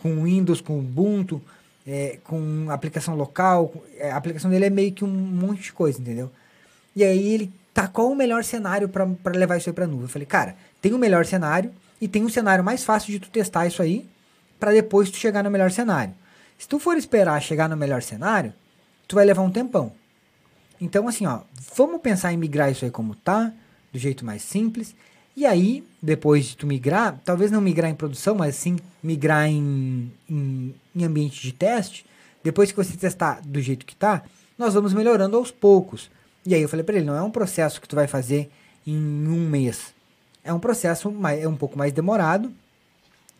[0.00, 1.40] com Windows, com Ubuntu,
[1.86, 3.72] é, com aplicação local.
[3.96, 6.30] é, a aplicação dele é meio que um monte de coisa, entendeu?
[6.94, 10.02] E aí ele tá qual o melhor cenário para levar isso aí para nuvem?
[10.02, 13.30] Eu falei, cara, tem o melhor cenário e tem um cenário mais fácil de tu
[13.30, 14.06] testar isso aí
[14.60, 16.12] para depois tu chegar no melhor cenário.
[16.58, 18.52] Se tu for esperar chegar no melhor cenário,
[19.06, 19.92] tu vai levar um tempão.
[20.80, 21.40] Então, assim, ó,
[21.74, 23.52] vamos pensar em migrar isso aí como tá,
[23.92, 24.94] do jeito mais simples.
[25.36, 30.12] E aí, depois de tu migrar, talvez não migrar em produção, mas sim migrar em,
[30.28, 32.04] em, em ambiente de teste.
[32.42, 34.22] Depois que você testar do jeito que tá,
[34.56, 36.10] nós vamos melhorando aos poucos.
[36.44, 38.50] E aí eu falei para ele, não é um processo que tu vai fazer
[38.86, 39.94] em um mês.
[40.42, 42.52] É um processo mais, é um pouco mais demorado,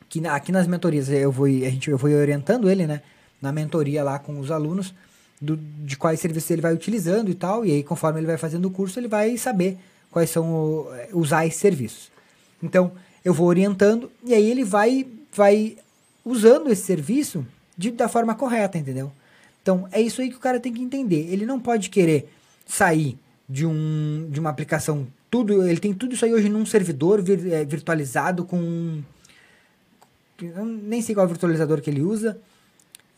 [0.09, 3.03] que aqui nas mentorias eu vou, a gente, eu vou orientando ele, né?
[3.41, 4.95] Na mentoria lá com os alunos,
[5.41, 7.65] do, de quais serviços ele vai utilizando e tal.
[7.65, 9.77] E aí, conforme ele vai fazendo o curso, ele vai saber
[10.11, 12.11] quais são o- eh, usar esses serviços.
[12.63, 12.93] Então,
[13.25, 15.77] eu vou orientando e aí ele vai, vai
[16.25, 19.13] usando esse serviço de, da forma correta, entendeu?
[19.63, 21.29] Então, é isso aí que o cara tem que entender.
[21.31, 22.29] Ele não pode querer
[22.67, 23.19] sair
[23.49, 27.53] de, um, de uma aplicação, tudo, ele tem tudo isso aí hoje num servidor vir-
[27.53, 29.01] eh, virtualizado com
[30.65, 32.39] nem sei qual virtualizador que ele usa.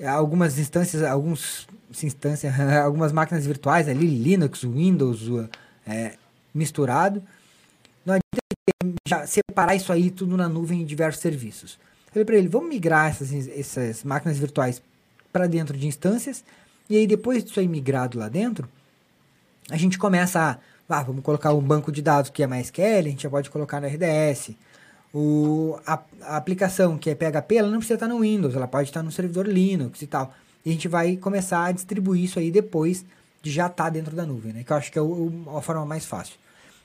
[0.01, 1.69] É, Algumas instâncias, alguns
[2.03, 5.21] instâncias, algumas máquinas virtuais ali, Linux, Windows,
[5.87, 6.15] é,
[6.55, 7.23] misturado.
[8.05, 11.79] Não adianta separar isso aí tudo na nuvem em diversos serviços.
[12.11, 14.83] Falei para ele, vamos migrar essas, essas máquinas virtuais
[15.31, 16.43] para dentro de instâncias
[16.89, 18.69] e aí depois disso aí migrado lá dentro,
[19.71, 23.03] a gente começa a, ah, vamos colocar um banco de dados que é MySQL, a
[23.03, 24.57] gente já pode colocar no RDS.
[25.13, 28.89] O, a, a aplicação que é PHP, ela não precisa estar no Windows, ela pode
[28.89, 30.33] estar no servidor Linux e tal.
[30.65, 33.05] E a gente vai começar a distribuir isso aí depois
[33.43, 34.63] de já estar dentro da nuvem, né?
[34.63, 35.07] Que eu acho que é o,
[35.47, 36.35] o- a forma mais fácil.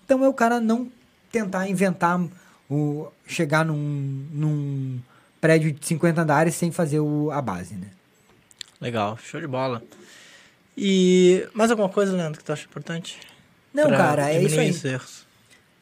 [0.05, 0.89] Então é o cara não
[1.31, 2.19] tentar inventar
[2.69, 4.99] o chegar num, num
[5.39, 7.87] prédio de 50 andares sem fazer o, a base, né?
[8.81, 9.83] Legal, show de bola.
[10.77, 13.19] E mais alguma coisa, Leandro, que tu acha importante?
[13.73, 14.67] Não, cara, é isso aí.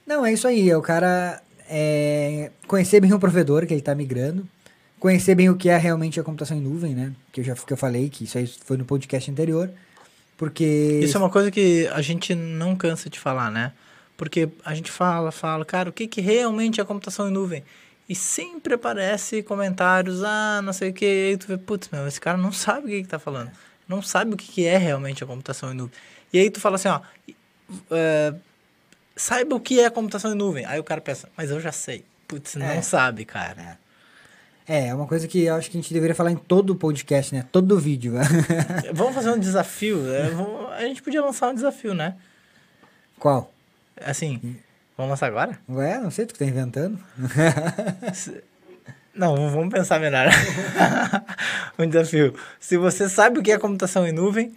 [0.05, 0.69] Não, é isso aí.
[0.69, 4.47] É o cara é, conhecer bem o provedor que ele está migrando,
[4.99, 7.13] conhecer bem o que é realmente a computação em nuvem, né?
[7.31, 9.69] Que eu já que eu falei, que isso aí foi no podcast anterior.
[10.37, 10.99] Porque.
[11.03, 13.73] Isso é uma coisa que a gente não cansa de falar, né?
[14.17, 17.63] Porque a gente fala, fala, cara, o que, que realmente é computação em nuvem?
[18.07, 22.19] E sempre aparece comentários, ah, não sei o que, e tu vê, putz, meu, esse
[22.19, 23.51] cara não sabe o que, que tá falando.
[23.87, 25.93] Não sabe o que, que é realmente a computação em nuvem.
[26.31, 27.01] E aí tu fala assim, ó,
[27.91, 28.33] é,
[29.15, 30.65] saiba o que é computação em nuvem.
[30.65, 32.03] Aí o cara pensa, mas eu já sei.
[32.27, 32.81] Putz, não É.
[32.81, 33.77] sabe, cara.
[34.67, 36.75] É, é uma coisa que eu acho que a gente deveria falar em todo o
[36.75, 37.45] podcast, né?
[37.51, 38.13] Todo vídeo.
[38.93, 40.09] Vamos fazer um desafio.
[40.13, 42.15] é, vamos- a gente podia lançar um desafio, né?
[43.19, 43.51] Qual?
[44.05, 44.57] Assim,
[44.97, 45.59] vamos lançar agora?
[45.69, 46.97] Ué, não sei, tu que tá inventando.
[49.13, 50.27] Não, vamos pensar melhor.
[51.77, 52.33] um desafio.
[52.59, 54.53] Se você sabe o que é computação em nuvem,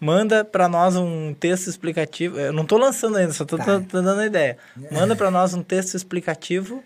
[0.00, 2.38] manda para nós um texto explicativo.
[2.38, 3.78] Eu não estou lançando ainda, só estou Tá.
[3.78, 4.56] dando a ideia.
[4.90, 6.82] Manda para nós um texto explicativo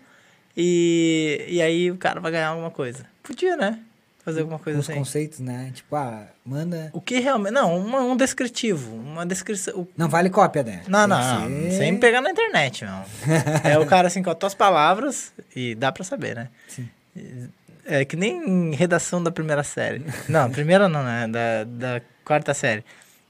[0.55, 3.05] e, e aí o cara vai ganhar alguma coisa.
[3.23, 3.79] Podia, né?
[4.23, 4.99] Fazer alguma coisa Os assim.
[4.99, 5.71] conceitos, né?
[5.73, 6.91] Tipo, ah, manda.
[6.93, 7.53] O que realmente.
[7.53, 8.93] Não, uma- um descritivo.
[8.95, 9.79] Uma descrição.
[9.79, 10.83] o- Não vale cópia, né?
[10.87, 11.71] Não, não, não.
[11.71, 13.03] Sem pegar na internet, não.
[13.63, 16.49] É o cara assim com as tuas palavras e dá pra saber, né?
[16.67, 16.87] Sim.
[17.83, 20.05] É que nem redação da primeira série.
[20.29, 21.27] Não, primeira não, né?
[21.27, 22.83] Da, da quarta série.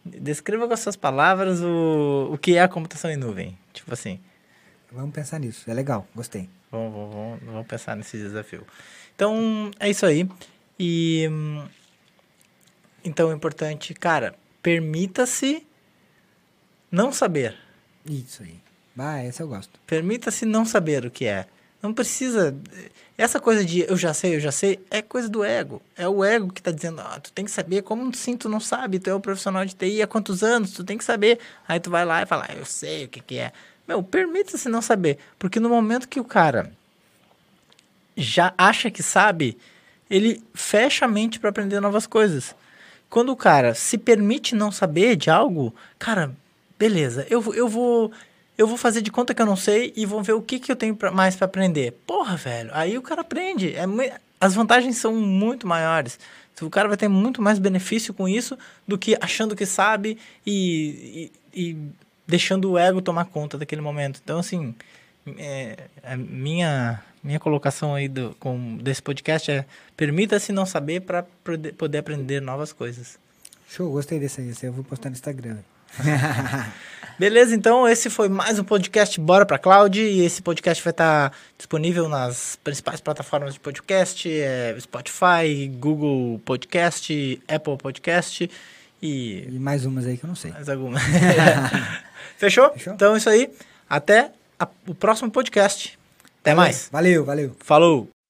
[0.04, 3.58] Descreva com as suas palavras o, o que é a computação em nuvem.
[3.74, 4.20] Tipo assim.
[4.92, 5.70] Vamos pensar nisso.
[5.70, 6.50] É legal, gostei.
[6.72, 8.66] Vamos, vamos, vamos pensar nesse desafio.
[9.16, 10.28] Então, é isso aí.
[10.80, 11.28] E.
[11.32, 11.66] hum,
[13.04, 15.66] Então, é importante, cara, permita-se
[16.92, 17.56] não saber.
[18.06, 18.60] Isso aí.
[18.98, 19.80] Ah, essa eu gosto.
[19.88, 21.48] Permita-se não saber o que é.
[21.82, 22.55] Não precisa.
[23.17, 25.82] Essa coisa de eu já sei, eu já sei, é coisa do ego.
[25.95, 27.82] É o ego que tá dizendo, ah, tu tem que saber.
[27.82, 28.99] Como assim tu não sabe?
[28.99, 30.71] Tu é o profissional de TI há quantos anos?
[30.71, 31.39] Tu tem que saber.
[31.67, 33.51] Aí tu vai lá e fala, ah, eu sei o que, que é.
[33.88, 35.17] Meu, permita-se não saber.
[35.38, 36.71] Porque no momento que o cara
[38.15, 39.57] já acha que sabe,
[40.09, 42.55] ele fecha a mente para aprender novas coisas.
[43.09, 46.32] Quando o cara se permite não saber de algo, cara,
[46.77, 48.11] beleza, eu, eu vou
[48.58, 50.72] eu vou fazer de conta que eu não sei e vou ver o que, que
[50.72, 51.93] eu tenho pra- mais para aprender.
[52.06, 53.74] Porra, velho, aí o cara aprende.
[53.76, 53.86] É,
[54.39, 56.20] as vantagens são muito maiores.
[56.62, 58.56] O cara vai ter muito mais benefício com isso
[58.88, 61.78] do que achando que sabe e, e, e
[62.28, 64.20] deixando o ego tomar conta daquele momento.
[64.24, 64.76] Então, assim,
[65.39, 69.66] é, a minha, minha colocação aí do, com, desse podcast é
[69.97, 71.26] permita-se não saber para
[71.78, 73.18] poder aprender novas coisas.
[73.68, 74.49] Show, gostei desse aí.
[74.49, 75.58] Esse aí eu vou postar no Instagram.
[77.20, 81.32] Beleza, então esse foi mais um podcast Bora Pra Cloud e esse podcast vai estar
[81.58, 88.50] disponível nas principais plataformas de podcast, é, Spotify, Google Podcast, Apple Podcast
[89.02, 90.52] e E mais umas aí que eu não sei.
[90.52, 91.00] mais alguma.
[92.38, 92.72] Fechou?
[92.74, 92.94] Fechou?
[92.94, 93.52] Então é isso aí.
[93.88, 96.00] Até a- o próximo podcast.
[96.42, 96.89] Até mais.
[96.92, 97.56] Valeu, valeu.
[97.60, 98.20] Falou!